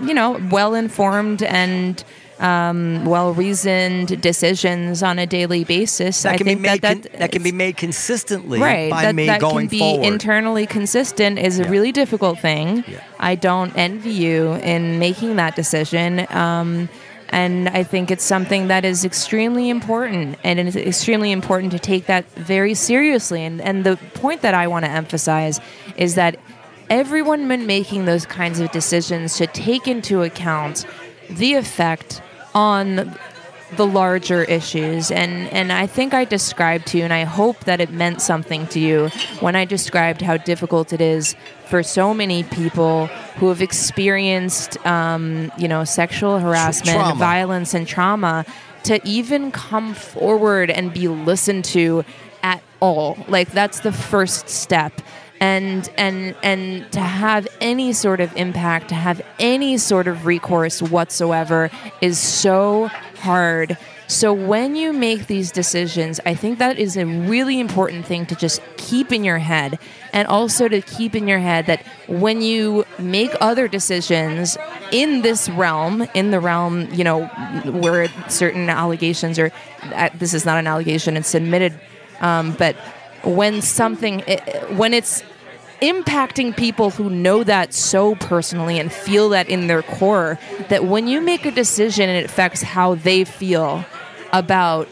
[0.00, 2.02] you know well informed and
[2.38, 6.22] um, well reasoned decisions on a daily basis.
[6.22, 6.82] That I can be think made.
[6.82, 9.68] that, con- that, that can be made consistently right by that, me that going can
[9.68, 10.06] be forward.
[10.06, 11.70] internally consistent is a Yeah.
[11.70, 12.84] really difficult thing.
[12.86, 13.00] Yeah.
[13.18, 16.26] I don't envy you in making that decision.
[16.30, 16.88] Um,
[17.30, 22.06] and I think it's something that is extremely important, and it's extremely important to take
[22.06, 23.42] that very seriously.
[23.44, 25.58] And, and the point that I want to emphasize
[25.96, 26.36] is that
[26.88, 30.86] everyone when making those kinds of decisions should take into account
[31.28, 32.22] the effect
[32.56, 33.14] on
[33.76, 35.10] the larger issues.
[35.10, 38.66] And and I think I described to you and I hope that it meant something
[38.68, 39.08] to you
[39.40, 41.36] when I described how difficult it is
[41.66, 43.06] for so many people
[43.38, 47.14] who have experienced um, you know sexual harassment trauma.
[47.16, 48.46] violence and trauma
[48.84, 52.04] to even come forward and be listened to
[52.42, 53.18] at all.
[53.28, 55.02] Like that's the first step
[55.40, 60.82] and and and to have any sort of impact to have any sort of recourse
[60.82, 61.70] whatsoever
[62.00, 63.76] is so hard.
[64.08, 68.34] So when you make these decisions i think that is a really important thing to
[68.34, 69.78] just keep in your head
[70.12, 74.56] and also to keep in your head that when you make other decisions
[74.92, 77.26] in this realm in the realm you know
[77.64, 79.52] where certain allegations are
[79.94, 81.72] uh, this is not an allegation it's admitted
[82.20, 82.76] um, but
[83.26, 84.20] when something
[84.76, 85.22] when it's
[85.82, 91.06] impacting people who know that so personally and feel that in their core that when
[91.06, 93.84] you make a decision it affects how they feel
[94.32, 94.88] about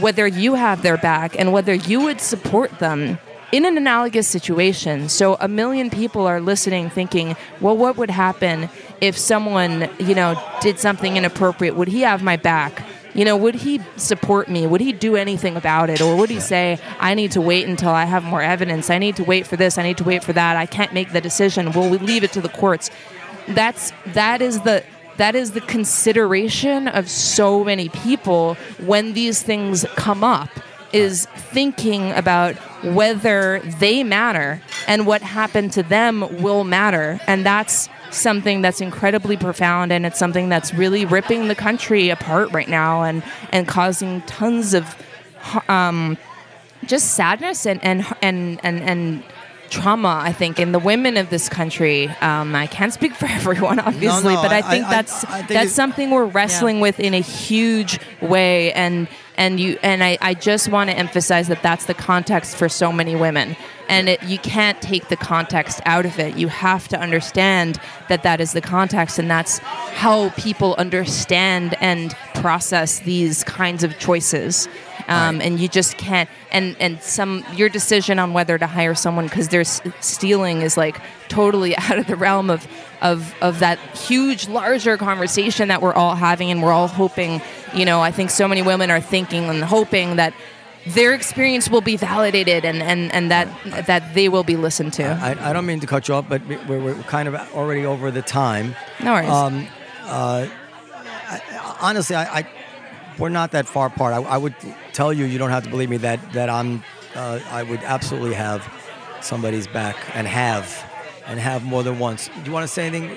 [0.00, 3.18] whether you have their back and whether you would support them
[3.52, 5.08] in an analogous situation.
[5.08, 8.68] So a million people are listening thinking, well, what would happen
[9.00, 11.76] if someone, you know, did something inappropriate?
[11.76, 12.84] Would he have my back?
[13.16, 14.66] You know, would he support me?
[14.66, 16.02] Would he do anything about it?
[16.02, 18.90] Or would he say, I need to wait until I have more evidence?
[18.90, 19.78] I need to wait for this.
[19.78, 20.56] I need to wait for that.
[20.56, 21.72] I can't make the decision.
[21.72, 22.90] Will we leave it to the courts?
[23.48, 24.84] That's that is the
[25.16, 28.54] that is the consideration of so many people
[28.84, 30.50] when these things come up
[30.92, 32.54] is thinking about
[32.84, 39.36] whether they matter and what happened to them will matter and that's something that's incredibly
[39.36, 44.20] profound and it's something that's really ripping the country apart right now and and causing
[44.22, 44.96] tons of
[45.68, 46.16] um,
[46.84, 49.22] just sadness and and and and, and
[49.70, 50.20] trauma.
[50.22, 52.08] I think in the women of this country.
[52.20, 55.38] Um, I can't speak for everyone, obviously, no, but I I- think I- that's I
[55.38, 60.18] think that's something we're wrestling with in a huge way, and and you and I,
[60.20, 63.56] I just want to emphasize that that's the context for so many women,
[63.88, 66.36] and it, you can't take the context out of it.
[66.36, 67.78] You have to understand
[68.08, 73.98] that that is the context, and that's how people understand and process these kinds of
[73.98, 74.68] choices.
[75.08, 75.46] Um, Right.
[75.46, 76.28] And you just can't.
[76.50, 80.76] And and some your decision on whether to hire someone because they're s- stealing is
[80.76, 82.66] like totally out of the realm of
[83.02, 87.40] of of that huge larger conversation that we're all having and we're all hoping.
[87.76, 90.32] You know, I think so many women are thinking and hoping that
[90.86, 93.48] their experience will be validated and and and that
[93.86, 95.04] that they will be listened to.
[95.04, 97.84] I, I don't mean to cut you off, but we- we're, we're kind of already
[97.84, 98.74] over the time.
[99.02, 99.28] no worries.
[99.28, 99.66] Um,
[100.04, 100.46] uh,
[101.28, 102.46] I, honestly, I, I
[103.18, 104.14] we're not that far apart.
[104.14, 104.54] I, I would
[104.92, 106.82] tell you, you don't have to believe me that that I'm.
[107.14, 108.62] Uh, I would absolutely have
[109.22, 110.66] somebody's back and have
[111.26, 112.28] and have more than once.
[112.28, 113.10] Do you want to say anything?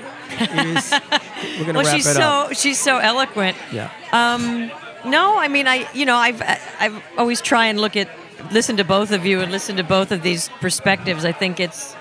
[1.59, 2.53] We're gonna Well, wrap she's it so up.
[2.55, 3.57] she's so eloquent.
[3.71, 3.91] Yeah.
[4.11, 4.71] Um,
[5.09, 6.41] no, I mean, I you know, I've
[6.79, 8.09] I've always try and look at,
[8.51, 11.25] listen to both of you and listen to both of these perspectives.
[11.25, 11.95] I think it's.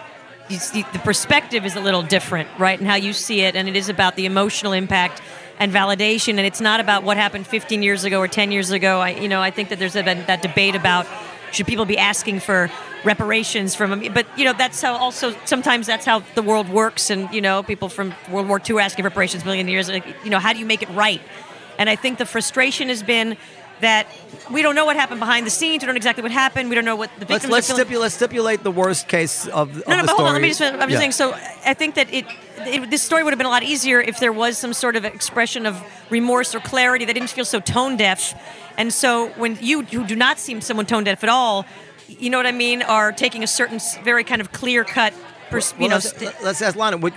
[0.48, 2.78] You see, the perspective is a little different, right?
[2.78, 5.20] And how you see it, and it is about the emotional impact
[5.58, 8.98] and validation, and it's not about what happened 15 years ago or 10 years ago.
[8.98, 11.06] I, you know, I think that there's been that debate about
[11.52, 12.70] should people be asking for
[13.04, 17.32] reparations from, but you know, that's how also sometimes that's how the world works, and
[17.32, 19.88] you know, people from World War II are asking for reparations million years.
[19.88, 21.20] You know, how do you make it right?
[21.78, 23.36] And I think the frustration has been
[23.80, 24.06] that
[24.50, 25.82] we don't know what happened behind the scenes.
[25.82, 26.68] We don't know exactly what happened.
[26.68, 28.08] We don't know what the Let's victims let's are feeling.
[28.10, 30.32] stipulate, stipulate the worst case of, of No, no, the but hold on.
[30.34, 30.60] Let me just.
[30.62, 30.98] I'm just Yeah.
[30.98, 31.12] saying.
[31.12, 31.32] So
[31.66, 32.24] I think that it,
[32.60, 35.04] it, this story would have been a lot easier if there was some sort of
[35.04, 38.34] expression of remorse or clarity that didn't feel so tone deaf.
[38.76, 41.66] And so when you who do not seem someone tone deaf at all,
[42.08, 45.12] you know what I mean, are taking a certain very kind of clear cut.
[45.50, 46.96] Pers- Well, you know, let's, st- let's ask Lana.
[46.98, 47.14] Would,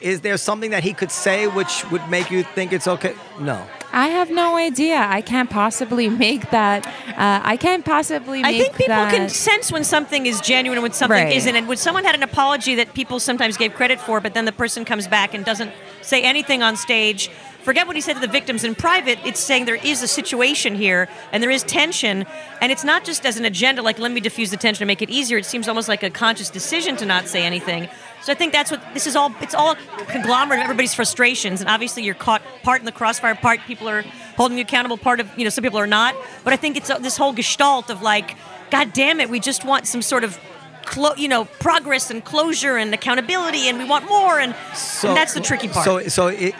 [0.00, 3.14] is there something that he could say which would make you think it's okay?
[3.40, 3.66] No.
[3.96, 4.98] I have no idea.
[5.08, 6.86] I can't possibly make that.
[6.86, 8.42] Uh, I can't possibly.
[8.44, 9.10] I think people that.
[9.10, 11.34] can sense when something is genuine and when something Right.
[11.34, 11.56] isn't.
[11.56, 14.52] And when someone had an apology that people sometimes gave credit for, but then the
[14.52, 15.72] person comes back and doesn't
[16.02, 17.30] say anything on stage,
[17.62, 19.18] forget what he said to the victims in private.
[19.24, 22.26] It's saying there is a situation here and there is tension.
[22.60, 25.00] And it's not just as an agenda, like let me diffuse the tension and make
[25.00, 25.38] it easier.
[25.38, 27.88] It seems almost like a conscious decision to not say anything.
[28.26, 29.32] So I think that's what this is all.
[29.40, 29.76] It's all
[30.08, 33.36] conglomerate of everybody's frustrations, and obviously you're caught part in the crossfire.
[33.36, 34.02] Part people are
[34.36, 34.96] holding you accountable.
[34.96, 36.16] Part of you know some people are not.
[36.42, 38.36] But I think it's uh, this whole gestalt of like,
[38.72, 40.40] God damn it, we just want some sort of,
[40.84, 45.16] clo- you know, progress and closure and accountability, and we want more, and, So and
[45.16, 45.84] that's the tricky part.
[45.84, 46.56] So, so it,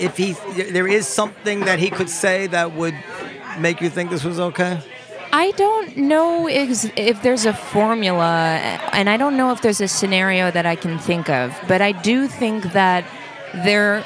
[0.00, 0.32] if he,
[0.72, 2.96] there is something that he could say that would
[3.60, 4.80] make you think this was okay.
[5.36, 8.56] I don't know ex- if there's a formula,
[8.92, 11.90] and I don't know if there's a scenario that I can think of, but I
[11.90, 13.04] do think that
[13.64, 14.04] there.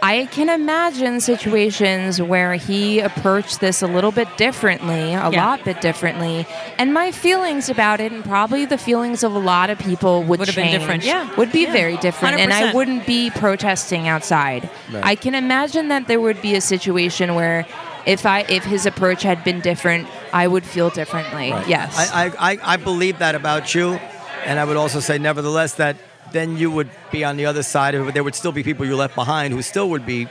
[0.00, 5.44] I can imagine situations where he approached this a little bit differently, a Yeah.
[5.44, 6.46] lot bit differently,
[6.78, 10.38] and my feelings about it, and probably the feelings of a lot of people would,
[10.38, 11.02] Would have been change, different.
[11.04, 11.26] Yeah.
[11.36, 11.72] would be Yeah.
[11.72, 14.70] very different, and I wouldn't be protesting outside.
[14.92, 15.04] Right.
[15.04, 17.66] I can imagine that there would be a situation where,
[18.06, 21.48] if I if his approach had been different, I would feel differently.
[21.66, 21.96] Yes.
[21.98, 23.94] I, I, I, I believe that about you,
[24.44, 25.96] and I would also say, nevertheless, that
[26.32, 28.14] then you would be on the other side of it.
[28.14, 30.28] There would still be people you left behind who still would be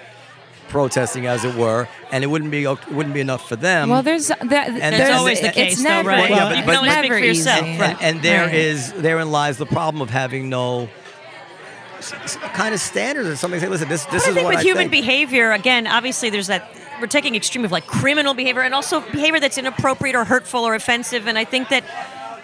[0.70, 3.89] protesting, as it were, and it wouldn't be it wouldn't be enough for them.
[3.89, 4.39] well, there's that.
[4.49, 6.30] That's there's, always the it's case, though, never, right?
[6.30, 7.80] Yeah, but- you but- can only it's speak never for yourself, easy.
[7.82, 7.97] right?
[8.01, 8.53] and there Right.
[8.53, 10.89] is therein lies the problem of having no
[11.99, 13.30] s- s- kind of standards.
[13.30, 14.91] Or somebody say, listen, this this But I is think what with I human think.
[14.91, 16.70] behavior, again, obviously there's that
[17.00, 20.76] we're taking extreme of like criminal behavior and also behavior that's inappropriate or hurtful or
[20.76, 21.28] offensive.
[21.28, 21.84] And I think that,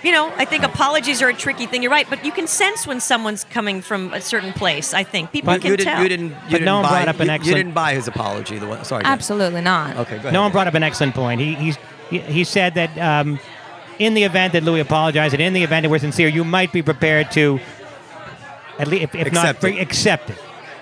[0.03, 1.81] you know, I think apologies are a tricky thing.
[1.81, 4.93] You're right, but you can sense when someone's coming from a certain place.
[4.93, 6.03] I think people But can you didn't, tell.
[6.03, 7.93] you didn't, you But didn't no one buy, brought up an you, you didn't buy
[7.93, 8.59] his apology.
[8.59, 9.17] The one, sorry, go ahead.
[9.17, 9.97] Absolutely not.
[9.97, 10.33] Okay, go ahead.
[10.33, 11.39] Noam brought up an excellent point.
[11.41, 11.77] He he's,
[12.09, 13.39] he, he said that um,
[13.97, 16.71] in the event that Louis apologized and in the event that we're sincere, you might
[16.73, 17.59] be prepared to
[18.79, 19.81] at least if, if not Accept it.
[19.81, 20.37] accept it,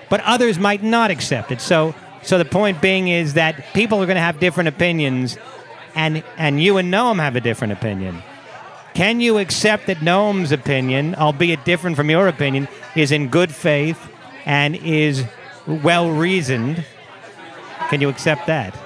[0.08, 1.60] but others might not accept it.
[1.60, 5.36] So so the point being is that people are going to have different opinions,
[5.94, 8.22] and and you and Noam have a different opinion.
[8.94, 13.98] Can you accept that Noam's opinion, albeit different from your opinion, is in good faith
[14.44, 15.24] and is
[15.66, 16.84] well reasoned?
[17.88, 18.76] Can you accept that?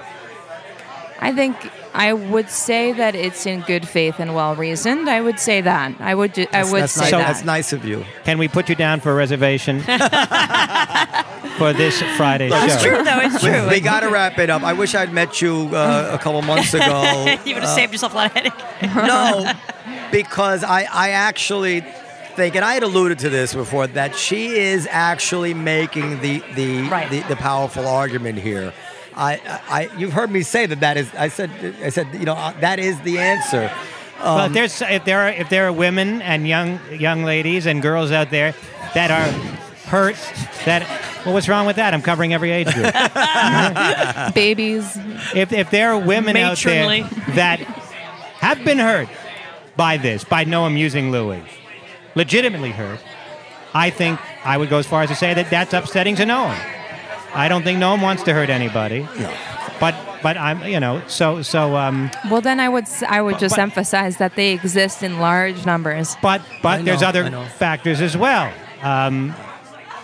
[1.19, 1.55] I think
[1.97, 5.09] I would say that it's in good faith and well reasoned.
[5.09, 5.99] I would say that.
[5.99, 6.35] I would.
[6.35, 7.27] ju- I would that's say nice, that.
[7.27, 8.05] That's nice of you.
[8.23, 9.81] Can we put you down for a reservation
[11.57, 12.63] for this Friday show?
[12.65, 13.19] It's true, though.
[13.21, 13.67] It's true.
[13.69, 14.63] We got to wrap it up.
[14.63, 17.37] I wish I'd met you uh, a couple months ago.
[17.45, 18.95] you would have saved yourself a lot of headache.
[18.95, 19.51] no,
[20.11, 21.81] because I, I actually
[22.35, 26.83] think, and I had alluded to this before, that she is actually making the the
[26.83, 27.09] Right.
[27.09, 28.73] the, the powerful argument here.
[29.17, 31.09] I, I, you've heard me say that that is.
[31.15, 31.49] I said,
[31.83, 33.71] I said, you know, uh, that is the answer.
[34.19, 37.65] well, Um, if there's if there are if there are women and young young ladies
[37.65, 38.53] and girls out there
[38.93, 39.27] that are
[39.89, 40.15] hurt,
[40.65, 40.85] that
[41.25, 41.93] well, what's wrong with that?
[41.95, 42.93] I'm covering every age group.
[44.35, 44.97] Babies.
[45.35, 47.03] if if there are women out there
[47.35, 47.59] that
[48.39, 49.09] have been hurt
[49.75, 51.43] by this, by Noam using Louis,
[52.15, 52.99] legitimately hurt,
[53.73, 56.55] I think I would go as far as to say that that's upsetting to Noam.
[57.37, 59.07] I don't think Noam wants to hurt anybody.
[59.19, 59.31] No.
[59.79, 63.37] But but I'm you know so so um Well, then I would s- I would
[63.37, 66.15] just but- emphasize that they exist in large numbers.
[66.21, 67.29] but but I there's other
[67.59, 68.51] factors as well.
[68.81, 69.35] Um,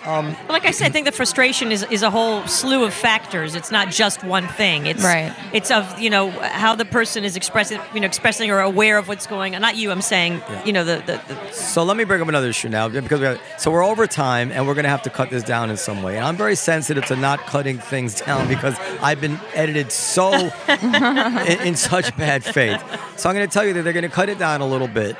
[0.06, 3.56] Um, like I said, I think the frustration is, is a whole slew of factors.
[3.56, 4.86] It's not just one thing.
[4.86, 5.34] It's Right.
[5.54, 9.08] It's of you know how the person is expressing you know expressing or aware of
[9.08, 9.62] what's going on.
[9.62, 9.92] Not you.
[9.92, 10.66] I'm saying yeah.
[10.66, 13.26] you know the, the, the So let me bring up another issue now because we
[13.26, 15.78] have, so we're over time and we're going to have to cut this down in
[15.78, 16.18] some way.
[16.18, 20.32] And I'm very sensitive to not cutting things down because I've been edited so
[20.68, 22.82] in, in such bad faith.
[23.18, 24.88] So I'm going to tell you that they're going to cut it down a little
[24.88, 25.16] bit,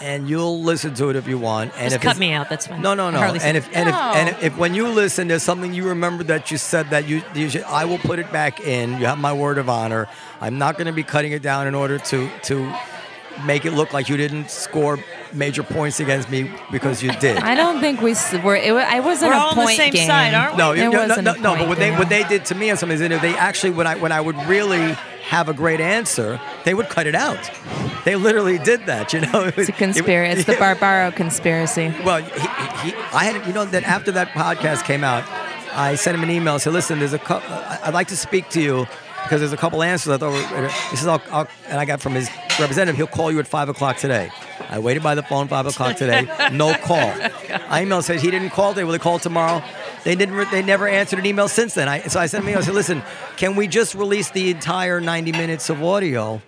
[0.00, 1.72] and you'll listen to it if you want.
[1.74, 2.48] And just if cut it's- me out.
[2.48, 2.80] That's fine.
[2.82, 3.18] No, no, no.
[3.18, 5.88] Hardly And said if and if and if, if when you listen, there's something you
[5.88, 8.98] remember that you said that you, you should, I will put it back in.
[8.98, 10.06] You have my word of honor.
[10.40, 12.72] I'm not going to be cutting it down in order to to
[13.44, 14.98] make it look like you didn't score
[15.32, 17.36] major points against me because you did.
[17.38, 18.56] I don't think we were.
[18.56, 20.08] It, wa- I wasn't We're a all on the point same game.
[20.08, 20.58] side, aren't we?
[20.58, 22.70] no, you, no, no, no, no, But point what they what they did to me
[22.70, 24.96] and something is that they actually when I when I would really
[25.28, 27.38] have a great answer, they would cut it out.
[28.06, 29.12] They literally did that.
[29.12, 30.40] You know, It's a conspiracy.
[30.40, 31.94] It's the Barbaro conspiracy.
[32.02, 35.24] Well, he, he, I had, you know, that after that podcast came out,
[35.72, 38.48] I sent him an email and said, listen, there's a couple, I'd like to speak
[38.50, 38.86] to you
[39.24, 41.84] because there's a couple answers I thought were, uh, he says, I'll, I'll, and I
[41.84, 44.30] got from his representative, he'll call you at five o'clock today.
[44.70, 46.22] I waited by the phone, five o'clock today,
[46.52, 46.96] no call.
[47.68, 49.62] I emailed, said he didn't call today, will he call tomorrow?
[50.04, 50.34] They didn't.
[50.34, 51.88] re- They never answered an email since then.
[51.88, 52.60] I, so I sent an email.
[52.62, 53.02] I said, "Listen,
[53.36, 56.40] can we just release the entire 90 minutes of audio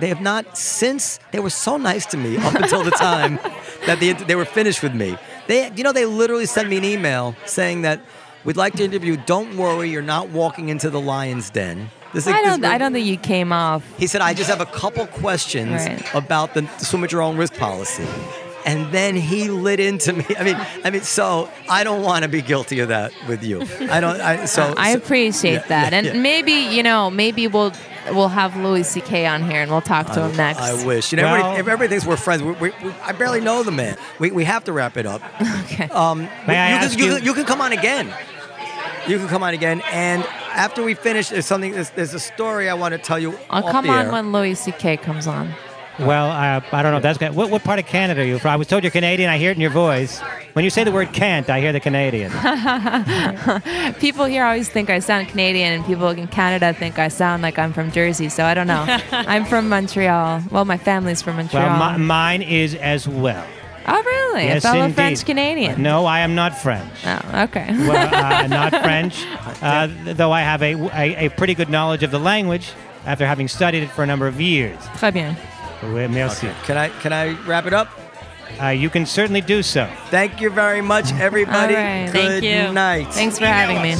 [0.00, 3.38] they have not since they were so nice to me up until the time
[3.86, 5.16] that they, they were finished with me.
[5.48, 8.00] They, you know, they literally sent me an email saying that
[8.42, 9.16] we'd like to interview.
[9.26, 11.90] Don't worry, you're not walking into the lion's den.
[12.14, 12.64] This I don't.
[12.64, 13.84] I don't think you came off.
[13.98, 16.14] He said, I just have a couple questions Right.
[16.14, 18.06] about the swim at your own risk policy.
[18.64, 20.24] And then he lit into me.
[20.38, 23.62] I mean, I mean, so I don't want to be guilty of that with you.
[23.90, 24.20] I don't.
[24.20, 26.12] I, so I so- appreciate yeah, that, yeah, and yeah.
[26.14, 27.72] maybe you know, maybe we'll
[28.10, 29.26] we'll have Louis C.K.
[29.26, 30.60] on here and we'll talk to him next.
[30.60, 31.12] I wish.
[31.12, 33.62] You know, Well- everybody, if everybody thinks we're friends, we, we, we, I barely know
[33.62, 33.96] the man.
[34.18, 35.22] We, we have to wrap it up.
[35.64, 35.88] Okay.
[35.88, 38.12] Um, May I you, ask can, you, you- can, you can come on again.
[39.08, 39.82] You can come on again.
[39.92, 41.72] And after we finish, there's something.
[41.72, 43.36] There's, there's a story I want to tell you.
[43.50, 44.98] I'll off come the on when Louis C.K.
[44.98, 45.52] comes on.
[46.06, 48.50] Well, uh, I don't know if that's what what part of Canada are you from?
[48.52, 49.30] I was told you're Canadian.
[49.30, 50.20] I hear it in your voice.
[50.52, 52.30] When you say the word "can't," I hear the Canadian.
[54.00, 57.58] People here always think I sound Canadian, and people in Canada think I sound like
[57.58, 58.28] I'm from Jersey.
[58.28, 58.84] So I don't know.
[59.12, 60.42] I'm from Montreal.
[60.50, 61.64] Well, my family's from Montreal.
[61.78, 63.44] Well, mi- mine is as well.
[63.86, 64.44] oh, really?
[64.44, 64.94] Yes, a fellow indeed.
[64.94, 65.82] French Canadian.
[65.82, 66.92] No, I am not French.
[67.06, 67.66] Oh, okay.
[67.88, 69.24] well, uh, not French,
[69.62, 72.72] uh, though I have a, a, a pretty good knowledge of the language
[73.06, 74.78] after having studied it for a number of years.
[74.98, 75.36] Très bien.
[75.82, 76.48] Oui, Merci.
[76.64, 77.88] Can I can I wrap it up?
[78.60, 79.88] Uh, you can certainly do so.
[80.10, 81.74] Thank you very much, everybody.
[81.74, 82.10] All right.
[82.12, 82.72] Good Thank you.
[82.72, 83.08] night.
[83.12, 83.96] Thanks for having me.